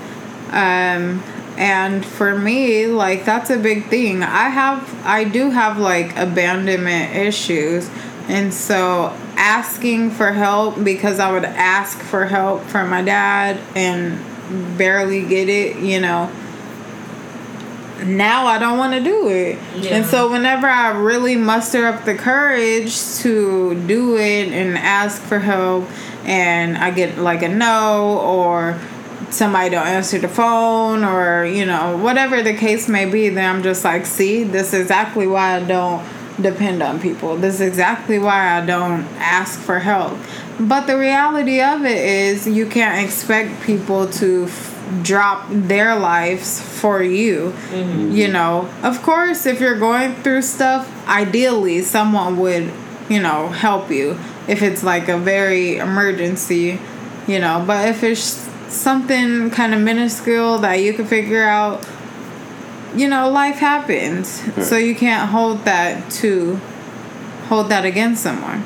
[0.52, 1.24] Um
[1.58, 4.24] and for me, like that's a big thing.
[4.24, 7.90] I have I do have like abandonment issues.
[8.28, 14.20] And so asking for help because I would ask for help from my dad and
[14.78, 16.32] barely get it, you know.
[18.04, 19.58] Now I don't want to do it.
[19.78, 19.96] Yeah.
[19.96, 25.40] And so whenever I really muster up the courage to do it and ask for
[25.40, 25.88] help
[26.26, 28.80] and I get like a no or
[29.30, 33.64] somebody don't answer the phone or you know whatever the case may be then i'm
[33.64, 36.06] just like see this is exactly why i don't
[36.42, 37.38] depend on people.
[37.38, 40.18] This is exactly why i don't ask for help.
[40.60, 46.62] But the reality of it is you can't expect people to f- drop their lives
[46.62, 47.54] for you.
[47.72, 48.12] Mm-hmm.
[48.12, 52.72] You know of course if you're going through stuff ideally someone would
[53.10, 54.18] you know help you
[54.48, 56.80] if it's like a very emergency
[57.28, 57.64] you know.
[57.66, 58.45] But if it's
[58.76, 61.88] something kind of minuscule that you can figure out
[62.96, 64.42] you know life happens.
[64.68, 66.56] So you can't hold that to
[67.48, 68.64] hold that against someone.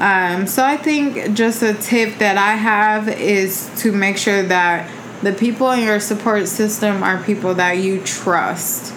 [0.00, 4.90] Um, so i think just a tip that i have is to make sure that
[5.24, 8.92] the people in your support system are people that you trust.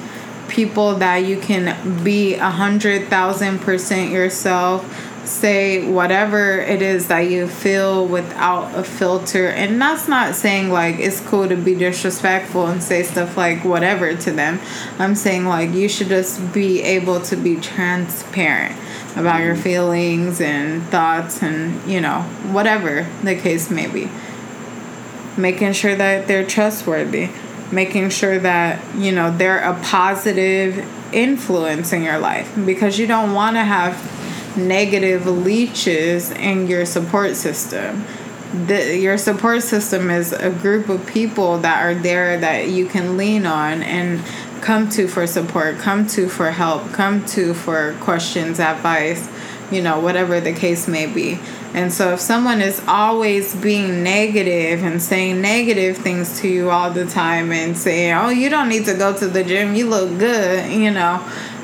[0.49, 4.83] People that you can be a hundred thousand percent yourself
[5.27, 9.47] say whatever it is that you feel without a filter.
[9.47, 14.15] And that's not saying like it's cool to be disrespectful and say stuff like whatever
[14.15, 14.59] to them.
[14.97, 18.75] I'm saying like you should just be able to be transparent
[19.15, 19.63] about your mm-hmm.
[19.63, 22.21] feelings and thoughts and you know
[22.51, 24.09] whatever the case may be.
[25.37, 27.29] Making sure that they're trustworthy.
[27.71, 32.53] Making sure that you know they're a positive influence in your life.
[32.65, 34.16] Because you don't want to have
[34.57, 38.05] negative leeches in your support system
[38.53, 43.17] the, your support system is a group of people that are there that you can
[43.17, 44.23] lean on and
[44.61, 49.29] come to for support, come to for help, come to for questions, advice,
[49.71, 51.39] you know, whatever the case may be.
[51.73, 56.89] And so if someone is always being negative and saying negative things to you all
[56.89, 60.17] the time and saying, "Oh, you don't need to go to the gym, you look
[60.17, 61.21] good," you know,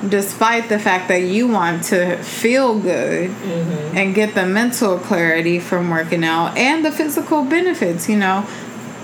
[0.09, 3.97] despite the fact that you want to feel good mm-hmm.
[3.97, 8.45] and get the mental clarity from working out and the physical benefits, you know,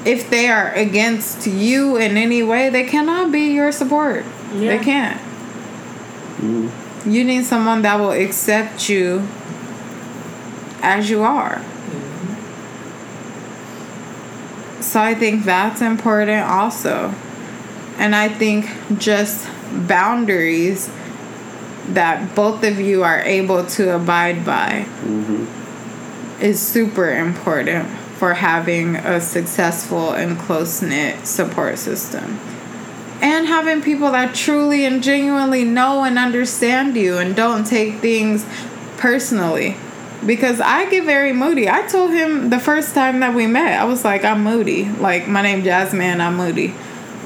[0.06, 4.26] if they are against you in any way, they cannot be your support.
[4.54, 4.78] Yeah.
[4.78, 5.20] They can't.
[6.38, 7.10] Mm-hmm.
[7.10, 9.28] You need someone that will accept you
[10.82, 11.56] as you are.
[11.56, 12.42] Mm-hmm.
[14.82, 17.14] So I think that's important also.
[17.98, 19.50] And I think just
[19.88, 20.90] boundaries
[21.90, 26.42] that both of you are able to abide by mm-hmm.
[26.42, 27.88] is super important
[28.20, 32.40] for having a successful and close knit support system.
[33.22, 38.46] And having people that truly and genuinely know and understand you and don't take things
[38.98, 39.76] personally.
[40.26, 41.70] Because I get very moody.
[41.70, 44.86] I told him the first time that we met, I was like, I'm moody.
[44.86, 46.74] Like, my name Jasmine, I'm moody.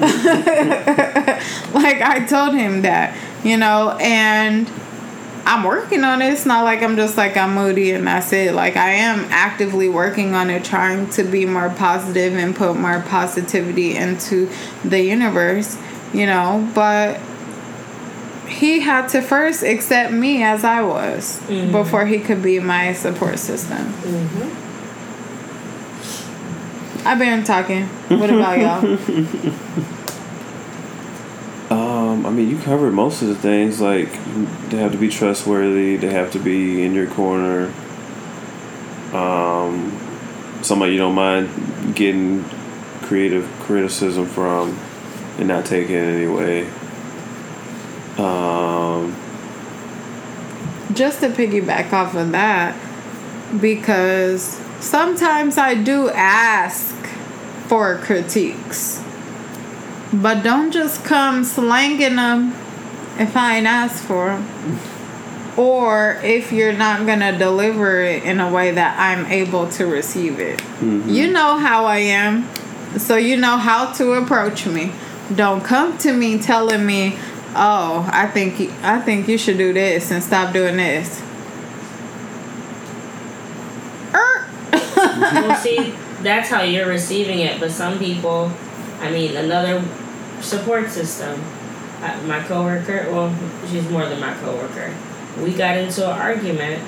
[0.00, 4.68] like I told him that, you know, and
[5.46, 6.32] I'm working on it.
[6.32, 8.54] It's not like I'm just like I'm moody and that's it.
[8.54, 13.00] Like I am actively working on it, trying to be more positive and put more
[13.02, 14.50] positivity into
[14.84, 15.78] the universe,
[16.12, 17.20] you know, but
[18.48, 21.72] he had to first accept me as I was mm-hmm.
[21.72, 23.78] before he could be my support system.
[23.78, 24.63] Mm-hmm.
[27.04, 27.84] I've been talking.
[28.08, 28.82] What about y'all?
[31.70, 33.78] um, I mean, you covered most of the things.
[33.78, 34.10] Like,
[34.70, 35.96] they have to be trustworthy.
[35.96, 37.72] They have to be in your corner.
[39.12, 39.92] Um,
[40.62, 42.42] somebody you don't mind getting
[43.02, 44.78] creative criticism from,
[45.38, 46.66] and not taking it anyway.
[48.16, 49.14] Um,
[50.94, 52.74] just to piggyback off of that,
[53.60, 56.93] because sometimes I do ask
[57.74, 59.02] for critiques.
[60.12, 62.52] But don't just come slanging them
[63.18, 64.78] if I ain't asked for them.
[65.56, 69.86] Or if you're not going to deliver it in a way that I'm able to
[69.86, 70.60] receive it.
[70.60, 71.08] Mm-hmm.
[71.08, 72.48] You know how I am.
[72.96, 74.92] So you know how to approach me.
[75.34, 77.18] Don't come to me telling me,
[77.56, 81.20] "Oh, I think I think you should do this and stop doing this."
[84.14, 84.46] Er.
[84.72, 85.92] well, see,
[86.24, 87.60] that's how you're receiving it.
[87.60, 88.50] But some people,
[89.00, 89.84] I mean, another
[90.40, 91.40] support system.
[92.00, 93.34] Uh, my coworker, well,
[93.70, 94.94] she's more than my coworker.
[95.40, 96.82] We got into an argument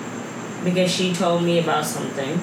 [0.64, 2.40] because she told me about something.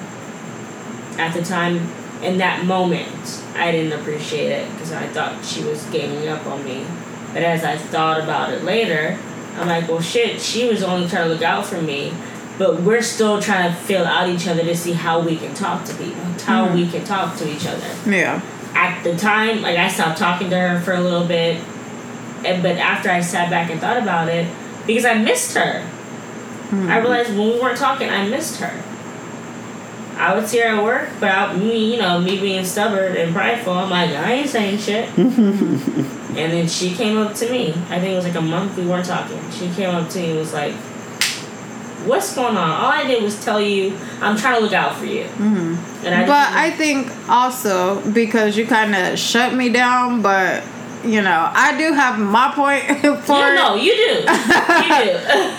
[1.18, 1.88] At the time,
[2.22, 6.64] in that moment, I didn't appreciate it because I thought she was ganging up on
[6.64, 6.84] me.
[7.32, 9.18] But as I thought about it later,
[9.56, 12.12] I'm like, well, shit, she was only trying to look out for me
[12.58, 15.84] but we're still trying to fill out each other to see how we can talk
[15.86, 16.76] to people, how mm-hmm.
[16.76, 17.86] we can talk to each other.
[18.08, 18.40] Yeah.
[18.74, 21.62] At the time, like I stopped talking to her for a little bit,
[22.44, 24.48] and but after I sat back and thought about it,
[24.86, 26.88] because I missed her, mm-hmm.
[26.88, 28.82] I realized when we weren't talking, I missed her.
[30.16, 33.34] I would see her at work, but I, me, you know, me being stubborn and
[33.34, 35.08] prideful, I'm like, I ain't saying shit.
[35.18, 35.98] and
[36.34, 37.70] then she came up to me.
[37.70, 39.40] I think it was like a month we weren't talking.
[39.50, 40.74] She came up to me and was like,
[42.06, 42.70] what's going on?
[42.70, 45.24] All I did was tell you I'm trying to look out for you.
[45.24, 46.06] Mm-hmm.
[46.06, 50.62] And I but I think also because you kind of shut me down, but
[51.04, 52.84] you know I do have my point
[53.24, 53.38] for.
[53.38, 54.02] Yeah, no, you do.
[54.02, 54.26] you do.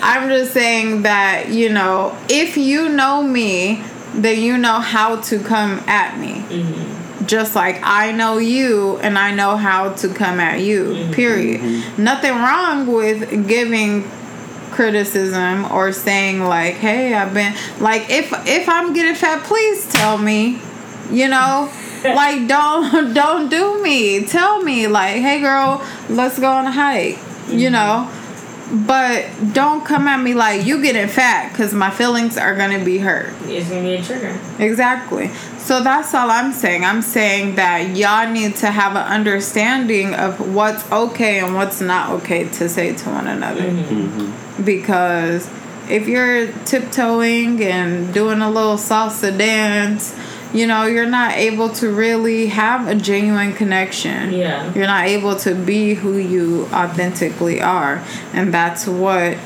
[0.02, 3.82] I'm just saying that you know if you know me,
[4.14, 6.34] then you know how to come at me.
[6.48, 7.26] Mm-hmm.
[7.26, 11.12] Just like I know you and I know how to come at you, mm-hmm.
[11.12, 11.60] period.
[11.60, 12.04] Mm-hmm.
[12.04, 14.04] Nothing wrong with giving
[14.76, 20.18] criticism or saying like, "Hey, I've been like if if I'm getting fat, please tell
[20.18, 20.60] me."
[21.10, 21.72] You know?
[22.04, 24.24] like don't don't do me.
[24.24, 27.58] Tell me like, "Hey girl, let's go on a hike." Mm-hmm.
[27.58, 28.10] You know?
[28.72, 32.98] But don't come at me like you getting fat because my feelings are gonna be
[32.98, 33.32] hurt.
[33.44, 34.38] It's gonna be a trigger.
[34.58, 35.30] Exactly.
[35.58, 36.84] So that's all I'm saying.
[36.84, 42.10] I'm saying that y'all need to have an understanding of what's okay and what's not
[42.10, 43.62] okay to say to one another.
[43.62, 44.64] Mm-hmm.
[44.64, 45.48] Because
[45.88, 50.12] if you're tiptoeing and doing a little salsa dance,
[50.56, 54.32] you know, you're not able to really have a genuine connection.
[54.32, 54.72] Yeah.
[54.74, 58.02] You're not able to be who you authentically are.
[58.32, 59.36] And that's what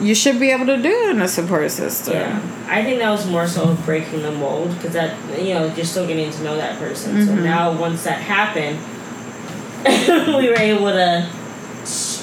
[0.00, 2.14] you should be able to do in a support system.
[2.14, 5.86] Yeah, I think that was more so breaking the mold because that you know you're
[5.86, 7.26] still getting to know that person.
[7.26, 7.42] So Mhm.
[7.44, 8.78] now once that happened,
[10.36, 11.26] we were able to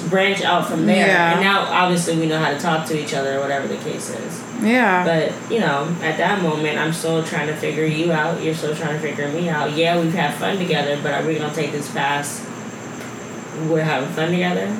[0.08, 1.06] branch out from there.
[1.06, 1.32] Yeah.
[1.32, 4.40] And now obviously we know how to talk to each other, whatever the case is.
[4.62, 5.04] Yeah.
[5.04, 8.42] But you know, at that moment, I'm still trying to figure you out.
[8.42, 9.72] You're still trying to figure me out.
[9.72, 12.42] Yeah, we've had fun together, but are we gonna take this past?
[13.68, 14.74] We're having fun together.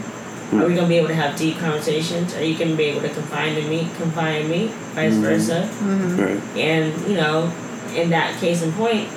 [0.52, 2.34] Are we gonna be able to have deep conversations?
[2.34, 5.20] Are you gonna be able to confide in me, confide in me, vice Mhm.
[5.22, 5.68] versa?
[5.82, 6.18] Mhm.
[6.18, 6.40] Right.
[6.56, 7.50] And you know,
[7.96, 9.08] in that case in point,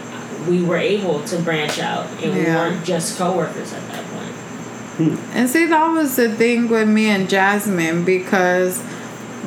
[0.47, 5.19] we were able to branch out, and we weren't just coworkers at that point.
[5.35, 8.79] And see, that was the thing with me and Jasmine because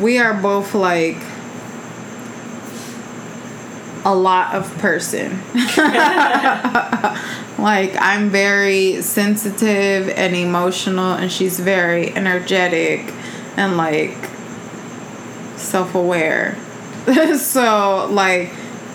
[0.00, 1.16] we are both like
[4.04, 5.38] a lot of person.
[7.58, 13.12] like, I'm very sensitive and emotional, and she's very energetic
[13.56, 14.16] and like
[15.56, 16.56] self aware.
[17.38, 18.50] so, like,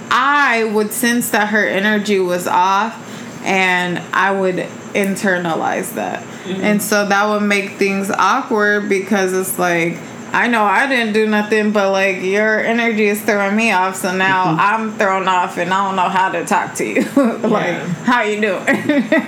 [0.09, 2.95] I would sense that her energy was off,
[3.43, 4.55] and I would
[4.95, 6.23] internalize that.
[6.45, 6.61] Mm-hmm.
[6.61, 9.97] And so that would make things awkward because it's like,
[10.35, 13.95] I know I didn't do nothing, but like your energy is throwing me off.
[13.95, 17.01] So now I'm thrown off and I don't know how to talk to you.
[17.15, 17.87] like, Yeah.
[18.03, 19.23] how you doing?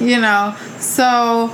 [0.08, 0.56] you know?
[0.78, 1.52] So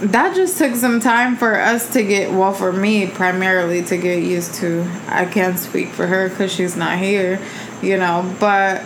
[0.00, 4.22] that just took some time for us to get well for me primarily to get
[4.22, 7.40] used to i can't speak for her because she's not here
[7.80, 8.82] you know but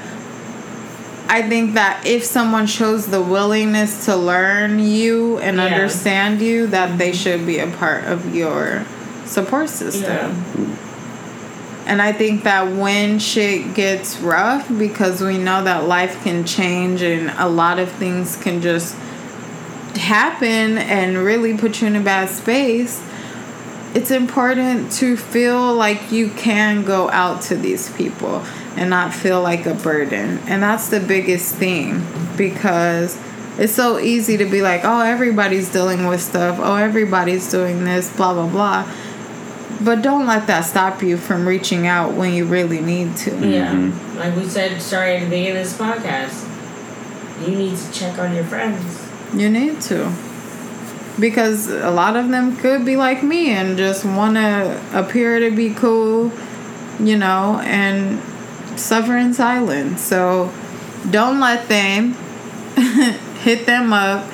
[1.30, 5.64] i think that if someone shows the willingness to learn you and Yeah.
[5.64, 8.84] understand you that they should be a part of your
[9.26, 10.76] support system Yeah.
[11.86, 17.02] and I think that when shit gets rough, because we know that life can change
[17.02, 18.94] and a lot of things can just
[19.96, 23.00] happen and really put you in a bad space,
[23.94, 28.44] it's important to feel like you can go out to these people
[28.76, 30.38] and not feel like a burden.
[30.46, 33.20] And that's the biggest thing because
[33.58, 36.58] it's so easy to be like, oh, everybody's dealing with stuff.
[36.60, 38.90] Oh, everybody's doing this, blah, blah, blah.
[39.82, 43.30] But don't let that stop you from reaching out when you really need to.
[43.48, 43.72] Yeah.
[43.72, 44.16] Mhm.
[44.18, 46.46] Like we said, sorry at the beginning of this podcast,
[47.46, 49.08] you need to check on your friends.
[49.34, 50.12] You need to.
[51.20, 55.54] Because a lot of them could be like me and just want to appear to
[55.54, 56.32] be cool,
[56.98, 58.20] you know, and
[58.80, 60.00] suffer in silence.
[60.00, 60.52] So
[61.10, 62.14] don't let them
[63.42, 64.30] hit them up,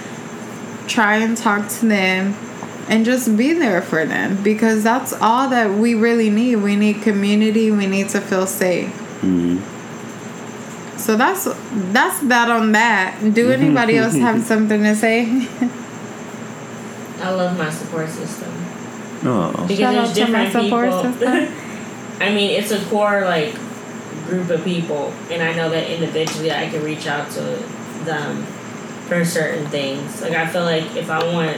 [0.86, 2.34] try and talk to them,
[2.88, 6.56] and just be there for them because that's all that we really need.
[6.56, 8.88] We need community, we need to feel safe.
[9.20, 9.58] hmm
[10.98, 11.44] So that's
[11.92, 13.18] that's that on that.
[13.34, 15.48] Do anybody else have something to say?
[17.20, 18.50] I love my support system.
[19.24, 19.52] Oh.
[19.66, 21.12] Because Shout there's out to my different support people.
[21.12, 21.54] system.
[22.20, 23.54] I mean, it's a core like
[24.26, 27.40] group of people, and I know that individually I can reach out to
[28.04, 28.42] them
[29.08, 30.20] for certain things.
[30.20, 31.56] Like I feel like if I want,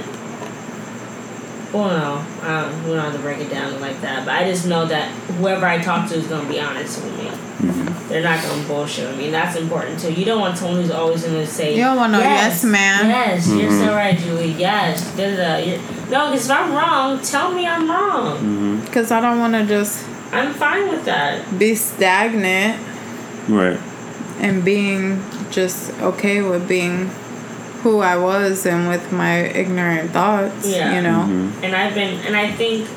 [1.73, 4.25] well, no, um, we don't have to break it down like that.
[4.25, 5.09] But I just know that
[5.39, 7.25] whoever I talk to is gonna be honest with me.
[7.27, 8.09] Mm-hmm.
[8.09, 9.27] They're not gonna bullshit with me.
[9.27, 10.12] And that's important too.
[10.12, 13.09] You don't want someone who's always gonna say, You don't want no yes man.
[13.11, 13.85] Yes, you're Mhm.
[13.87, 14.53] so right, Julie.
[14.53, 15.79] Yes, da, da, da.
[16.11, 18.39] No, because if I'm wrong, tell me I'm wrong.
[18.39, 21.59] hmm Because I don't want to just I'm fine with that.
[21.59, 22.81] be stagnant
[23.49, 23.79] Right.
[24.41, 27.11] and being just okay with being
[27.83, 30.67] who I was and with my ignorant thoughts.
[30.68, 30.95] Yeah.
[30.96, 31.22] You know?
[31.22, 32.88] hmm And I've been, and I think,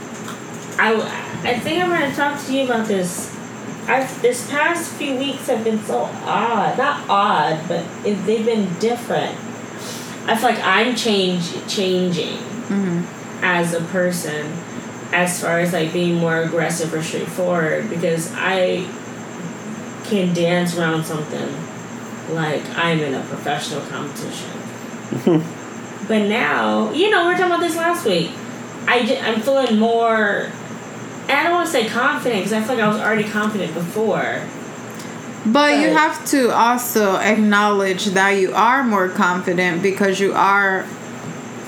[0.80, 0.96] I,
[1.44, 3.30] I think I'm gonna talk to you about this.
[3.88, 8.72] I've this past few weeks have been so odd, not odd, but it, they've been
[8.80, 9.36] different.
[10.28, 13.02] I feel like I'm change changing hmm
[13.44, 14.46] as a person,
[15.12, 18.86] as far as like being more aggressive or straightforward, because I
[20.06, 21.50] can dance around something
[22.36, 24.61] like I'm in a professional competition.
[26.08, 28.32] But now, you know, we were talking about this last week.
[28.86, 30.50] I I'm feeling more,
[31.30, 34.42] I don't want to say confident because I feel like I was already confident before.
[35.46, 40.84] But you have to also acknowledge that you are more confident because you are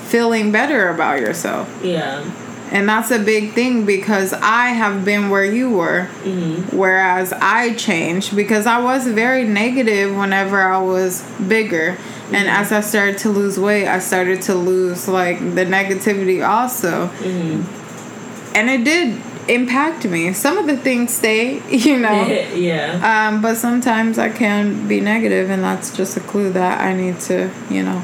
[0.06, 1.68] feeling better about yourself.
[1.82, 2.30] Yeah.
[2.70, 6.08] And that's a big thing because I have been where you were.
[6.22, 6.76] Mm-hmm.
[6.76, 11.96] Whereas I changed because I was very negative whenever I was bigger.
[12.32, 17.08] And as I started to lose weight, I started to lose like the negativity also.
[17.08, 18.56] Mm-hmm.
[18.56, 20.32] And it did impact me.
[20.32, 22.26] Some of the things stay, you know.
[22.26, 23.28] yeah.
[23.28, 27.20] Um, but sometimes I can be negative, and that's just a clue that I need
[27.20, 28.02] to, you know,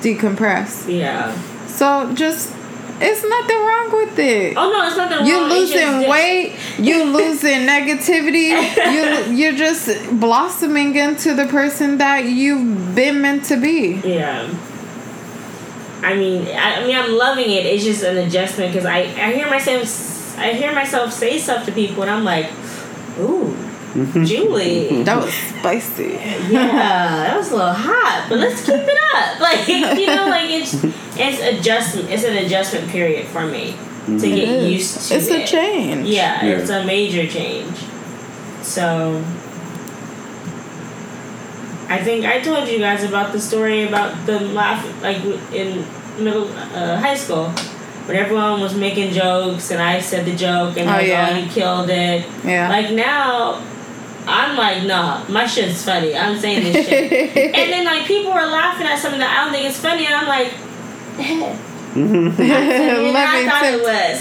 [0.00, 0.88] decompress.
[0.92, 1.36] Yeah.
[1.66, 2.54] So just,
[3.00, 4.54] it's nothing wrong with it.
[4.56, 5.26] Oh no, it's nothing wrong.
[5.26, 8.50] You're losing that- weight, You're losing negativity,
[8.94, 9.88] you you're just
[10.20, 14.00] blossoming into the person that you've been meant to be.
[14.04, 14.52] Yeah.
[16.04, 17.64] I mean, I, I mean, I'm loving it.
[17.64, 21.72] It's just an adjustment because I, I hear myself, I hear myself say stuff to
[21.72, 22.50] people, and I'm like,
[23.20, 23.51] "Ooh,
[23.92, 24.24] Mm-hmm.
[24.24, 25.04] Julie, mm-hmm.
[25.04, 26.12] That was spicy.
[26.50, 30.48] yeah, that was a little hot, but let's keep it up." Like, you know, like
[30.50, 30.72] it's
[31.18, 32.10] it's adjustment.
[32.10, 34.24] It's an adjustment period for me to mm-hmm.
[34.24, 34.72] It get is.
[34.72, 35.16] used to.
[35.16, 36.06] It's a change.
[36.08, 36.58] Yeah, Yeah.
[36.58, 37.76] it's a major change.
[38.62, 39.22] So
[41.88, 45.18] I think I told you guys about the story about the laugh like
[45.52, 45.84] in
[46.22, 47.48] middle uh, high school
[48.06, 51.28] when everyone was making jokes and I said the joke and Oh, like yeah.
[51.30, 52.24] oh you killed it.
[52.44, 52.68] Yeah.
[52.70, 53.60] Like now
[54.26, 56.16] I'm like, nah, my shit's funny.
[56.16, 57.12] I'm saying this shit.
[57.36, 60.14] and then like people were laughing at something that I don't think is funny and
[60.14, 60.52] I'm like
[61.18, 61.58] eh.
[61.94, 64.18] And I thought it was.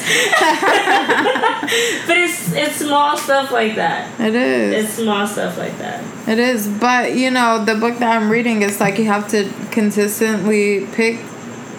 [2.07, 4.19] but it's it's small stuff like that.
[4.19, 4.85] It is.
[4.85, 6.03] It's small stuff like that.
[6.27, 6.67] It is.
[6.67, 11.19] But, you know, the book that I'm reading is like you have to consistently pick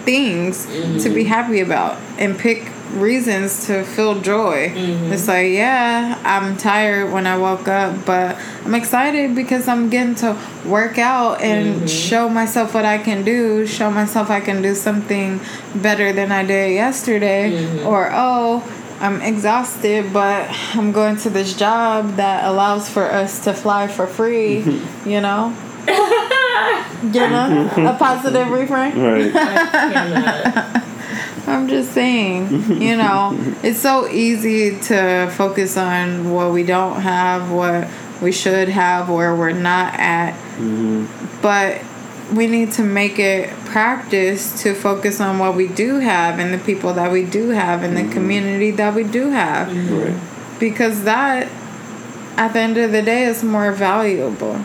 [0.03, 0.65] things
[1.03, 4.69] to be happy about and pick reasons to feel joy.
[4.69, 5.11] Mm-hmm.
[5.13, 10.15] It's like, yeah, I'm tired when I woke up, but I'm excited because I'm getting
[10.15, 11.85] to work out and mm-hmm.
[11.87, 15.39] show myself what I can do, show myself I can do something
[15.75, 17.51] better than I did yesterday.
[17.51, 17.87] Mm-hmm.
[17.87, 18.63] Or, oh,
[18.99, 24.07] I'm exhausted, but I'm going to this job that allows for us to fly for
[24.07, 24.59] free,
[25.05, 25.55] you know?
[27.03, 27.69] you know?
[27.77, 28.97] A positive refrain.
[28.97, 30.79] Right.
[31.47, 37.51] I'm just saying, you know, it's so easy to focus on what we don't have,
[37.51, 37.87] what
[38.21, 40.33] we should have, where we're not at.
[40.57, 41.41] Mm-hmm.
[41.41, 41.81] But
[42.33, 46.57] we need to make it practice to focus on what we do have and the
[46.57, 48.11] people that we do have and the mm-hmm.
[48.11, 49.67] community that we do have.
[49.67, 49.99] Mm-hmm.
[49.99, 50.59] Right.
[50.59, 51.51] Because that,
[52.37, 54.55] at the end of the day, is more valuable.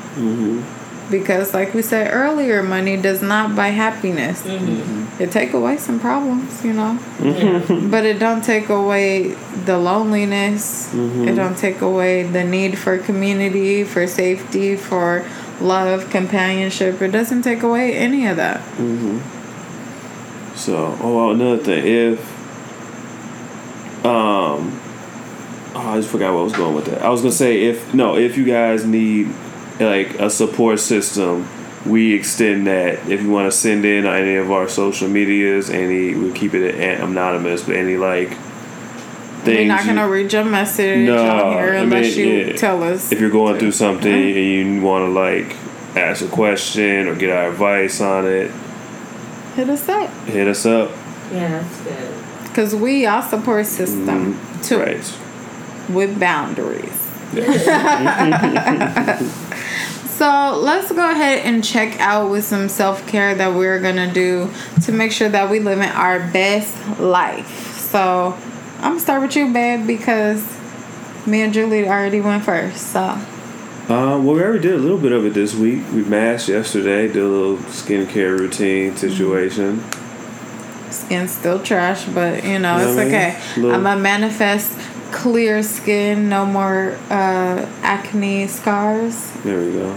[1.10, 4.42] Because, like we said earlier, money does not buy happiness.
[4.42, 5.22] Mm-hmm.
[5.22, 6.98] It take away some problems, you know.
[7.16, 7.90] Mm-hmm.
[7.90, 10.92] But it don't take away the loneliness.
[10.92, 11.28] Mm-hmm.
[11.28, 15.24] It don't take away the need for community, for safety, for
[15.60, 17.00] love, companionship.
[17.00, 18.60] It doesn't take away any of that.
[20.56, 22.20] So, oh, another thing, if,
[24.04, 24.78] um,
[25.74, 27.02] oh, I just forgot what I was going with that.
[27.02, 29.32] I was gonna say if no, if you guys need
[29.80, 31.46] like a support system,
[31.86, 33.08] we extend that.
[33.08, 36.54] If you want to send in on any of our social medias, any we keep
[36.54, 38.30] it anonymous, but any like
[39.44, 39.58] things.
[39.58, 42.56] We're not gonna read your message No, on here I unless mean, you yeah.
[42.56, 43.12] tell us.
[43.12, 44.38] if you're going through something Uh-huh.
[44.38, 45.54] and you want to like
[45.96, 48.50] ask a question or get our advice on it,
[49.54, 50.10] Hit us up.
[50.26, 50.90] hit us up.
[51.32, 52.14] Yeah, that's good.
[52.44, 55.14] Because we are support system too, Right.
[55.88, 56.92] with boundaries.
[60.06, 64.50] So let's go ahead and check out with some self care that we're gonna do
[64.82, 67.78] to make sure that we live in our best life.
[67.90, 68.36] So
[68.78, 70.42] I'm gonna start with you, babe, because
[71.26, 72.88] me and Julie already went first.
[72.92, 75.82] So Uh, well, we already did a little bit of it this week.
[75.94, 79.82] We masked yesterday, did a little skincare routine situation.
[80.90, 83.08] skin's still trash, but you know You know it's I mean?
[83.14, 83.36] okay.
[83.56, 84.72] Little- I'm gonna manifest
[85.12, 89.32] clear skin, no more uh, acne scars.
[89.42, 89.92] There we go.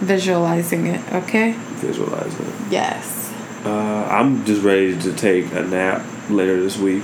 [0.00, 1.52] Visualizing it, okay?
[1.52, 2.54] Visualizing it.
[2.70, 3.32] Yes.
[3.64, 7.02] Uh, I'm just ready to take a nap later this week.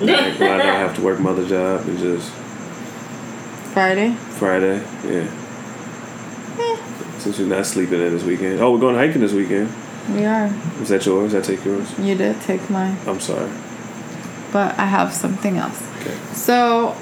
[0.00, 2.30] Like, when I don't have to work my other job and just
[3.72, 4.14] Friday.
[4.14, 5.28] Friday, yeah.
[7.18, 8.60] Since we're not sleeping in this weekend.
[8.60, 9.72] Oh, we're going hiking this weekend.
[10.10, 10.46] We are.
[10.82, 11.34] Is that yours?
[11.34, 11.98] I take yours?
[11.98, 13.50] You did take mine, I'm sorry.
[14.54, 15.82] But I have something else.
[16.00, 16.16] Okay.
[16.32, 16.96] So,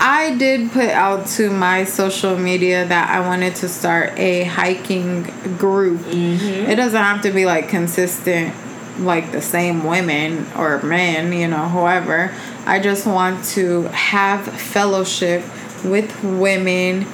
[0.00, 5.24] I did put out to my social media that I wanted to start a hiking
[5.58, 6.00] group.
[6.00, 6.70] Mm-hmm.
[6.70, 8.54] It doesn't have to be like consistent,
[9.00, 12.32] like the same women or men, you know, whoever.
[12.64, 15.44] I just want to have fellowship
[15.84, 17.04] with women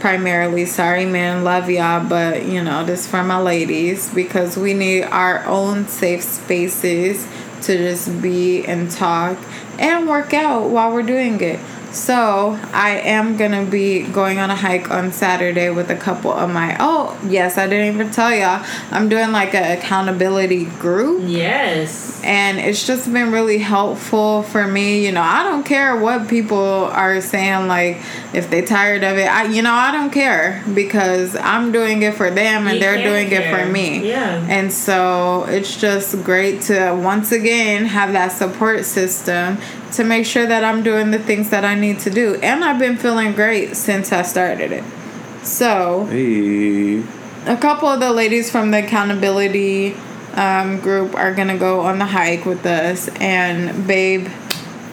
[0.00, 0.66] primarily.
[0.66, 5.44] Sorry, man, love y'all, but you know, this for my ladies because we need our
[5.46, 7.26] own safe spaces
[7.66, 9.38] to just be and talk
[9.78, 11.58] and work out while we're doing it.
[11.94, 16.50] So I am gonna be going on a hike on Saturday with a couple of
[16.50, 16.76] my.
[16.80, 18.64] Oh yes, I didn't even tell y'all.
[18.90, 22.20] I'm doing like an accountability group Yes.
[22.24, 26.56] and it's just been really helpful for me you know i don't care what people
[26.58, 27.98] are saying like
[28.32, 32.14] if they tired of it i you know i don't care because i'm doing it
[32.14, 34.44] for them and You they're doing it for me Yeah.
[34.48, 39.58] and so it's just great to once again have that support system
[39.96, 42.78] to make sure that i'm doing the things that i need to do and i've
[42.78, 44.84] been feeling great since i started it
[45.42, 47.00] so Hey.
[47.46, 49.94] a couple of the ladies from the accountability
[50.34, 54.26] um, group are gonna go on the hike with us and babe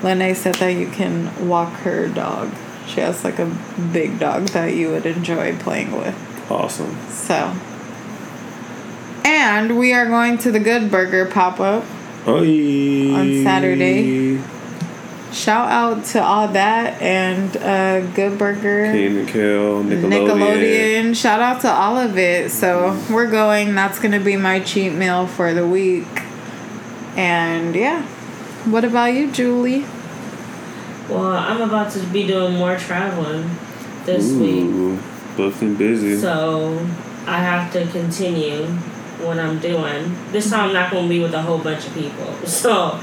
[0.03, 2.51] lene said that you can walk her dog
[2.87, 3.45] she has like a
[3.93, 6.15] big dog that you would enjoy playing with
[6.51, 6.97] Awesome.
[7.09, 7.53] so
[9.23, 11.83] and we are going to the good burger pop-up
[12.27, 13.13] Oi.
[13.15, 14.39] On Saturday.
[15.31, 20.09] Shout out to all that and uh, good burger Kenan and Kel, Nickelodeon.
[20.09, 21.15] Nickelodeon.
[21.15, 22.51] Shout out to all of it.
[22.51, 23.73] So we're going.
[23.73, 26.07] That's gonna be my cheat meal for the week.
[27.15, 28.05] And yeah.
[28.65, 29.85] What about you, Julie?
[31.09, 33.49] Well, I'm about to be doing more traveling
[34.05, 34.65] this week.
[34.65, 34.99] Ooh,
[35.35, 36.17] booked and busy.
[36.17, 36.77] So
[37.25, 38.65] I have to continue
[39.25, 40.15] what I'm doing.
[40.31, 42.35] This time I'm not going to be with a whole bunch of people.
[42.45, 42.99] So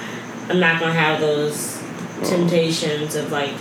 [0.49, 1.78] I'm not going to have those
[2.25, 3.53] temptations of like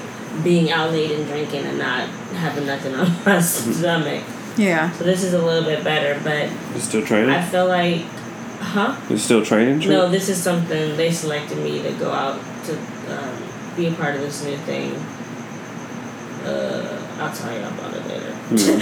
[0.44, 4.24] being out late and drinking and not having nothing on my stomach.
[4.58, 4.92] Yeah.
[4.94, 7.30] So this is a little bit better, but You still training?
[7.30, 8.02] I feel like,
[8.60, 9.00] huh?
[9.10, 9.80] You still training?
[9.80, 9.92] Trip?
[9.92, 12.78] No, this is something they selected me to go out to
[13.10, 13.44] um,
[13.76, 14.94] be a part of this new thing.
[16.44, 18.34] Uh, I'll tell you about it later.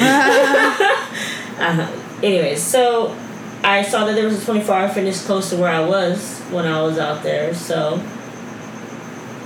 [1.60, 3.15] uh, anyways, so
[3.64, 6.65] I saw that there was a 24 hour fitness close to where I was when
[6.65, 7.99] I was out there, so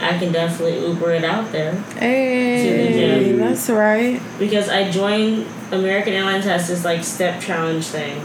[0.02, 3.40] I can definitely Uber it out there Hey, gym.
[3.40, 4.22] that's right.
[4.40, 8.20] because I joined American Airlines has this like step challenge thing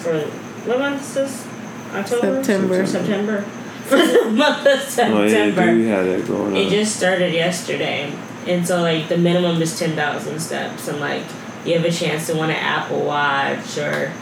[0.00, 0.20] for
[0.66, 1.46] what month is this?
[1.92, 2.86] October, September.
[2.86, 3.42] September.
[3.88, 5.22] For the month of September.
[5.22, 6.56] Oh yeah, we had that going on.
[6.56, 8.12] It just started yesterday,
[8.46, 11.24] and so like the minimum is ten thousand steps, and like
[11.64, 14.12] you have a chance to win an Apple Watch or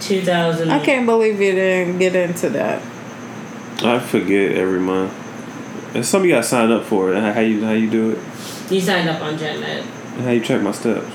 [0.00, 0.70] two thousand.
[0.70, 2.80] I can't believe you didn't get into that.
[3.84, 5.12] I forget every month.
[5.94, 7.20] And some of you got signed up for it.
[7.34, 8.18] How you how you do it?
[8.72, 9.82] You signed up on JetNet,
[10.14, 11.06] And how you check my steps?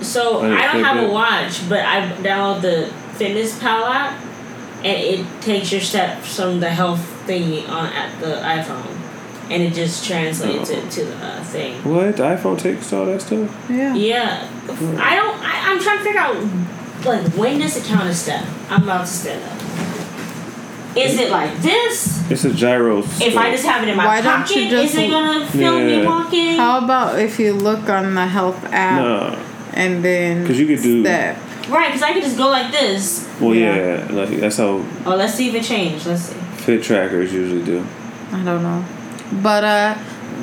[0.00, 1.04] so I I don't have that.
[1.04, 4.18] a watch, but I download the Fitness Pal app,
[4.82, 8.96] and it takes your steps from the health thingy on at the iPhone,
[9.50, 10.74] and it just translates Oh.
[10.78, 11.74] it to the uh, thing.
[11.84, 12.16] What?
[12.16, 13.48] The iPhone takes all that stuff?
[13.70, 13.94] Yeah.
[13.94, 14.48] Yeah,
[14.98, 15.38] I don't.
[15.40, 16.36] I, I'm trying to figure out
[17.04, 18.44] like when does it count a step?
[18.70, 19.58] I'm about to stand up.
[20.96, 22.30] Is it like this?
[22.30, 22.98] It's a gyro.
[23.00, 25.46] If I just have it in my Why don't pocket, you just- is it gonna
[25.46, 26.56] film me walking?
[26.56, 29.36] How about if you look on the health app Nah.
[29.74, 31.36] and then 'Cause you could do- step?
[31.70, 33.26] right, because I could just go like this.
[33.40, 33.74] Well, Yeah.
[33.76, 34.04] yeah.
[34.12, 36.06] like that's how Oh, let's see if it changed.
[36.06, 36.34] Let's see.
[36.56, 37.84] fit trackers usually do.
[38.32, 38.84] I don't know.
[39.42, 39.94] But uh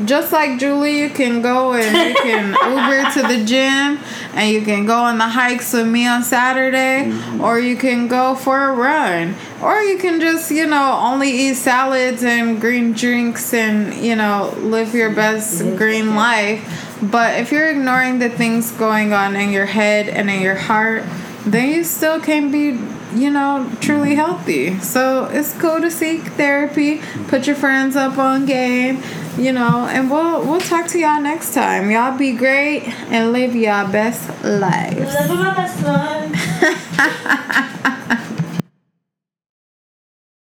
[0.06, 4.00] just like Julie, you can go and you can Uber to the gym
[4.34, 7.42] and you can go on the hikes with me on Saturday mm-hmm.
[7.42, 9.36] or you can go for a run.
[9.62, 14.54] Or you can just, you know, only eat salads and green drinks and, you know,
[14.60, 15.76] live your best mm-hmm.
[15.76, 16.88] green life.
[17.02, 21.04] But if you're ignoring the things going on in your head and in your heart,
[21.46, 22.78] then you still can't be,
[23.18, 24.80] you know, truly healthy.
[24.80, 27.02] So it's cool to seek therapy.
[27.28, 29.02] Put your friends up on game,
[29.38, 31.92] you know, and we'll we'll talk to y'all next time.
[31.92, 34.98] Y'all be great and live your best life.
[34.98, 37.96] Best life.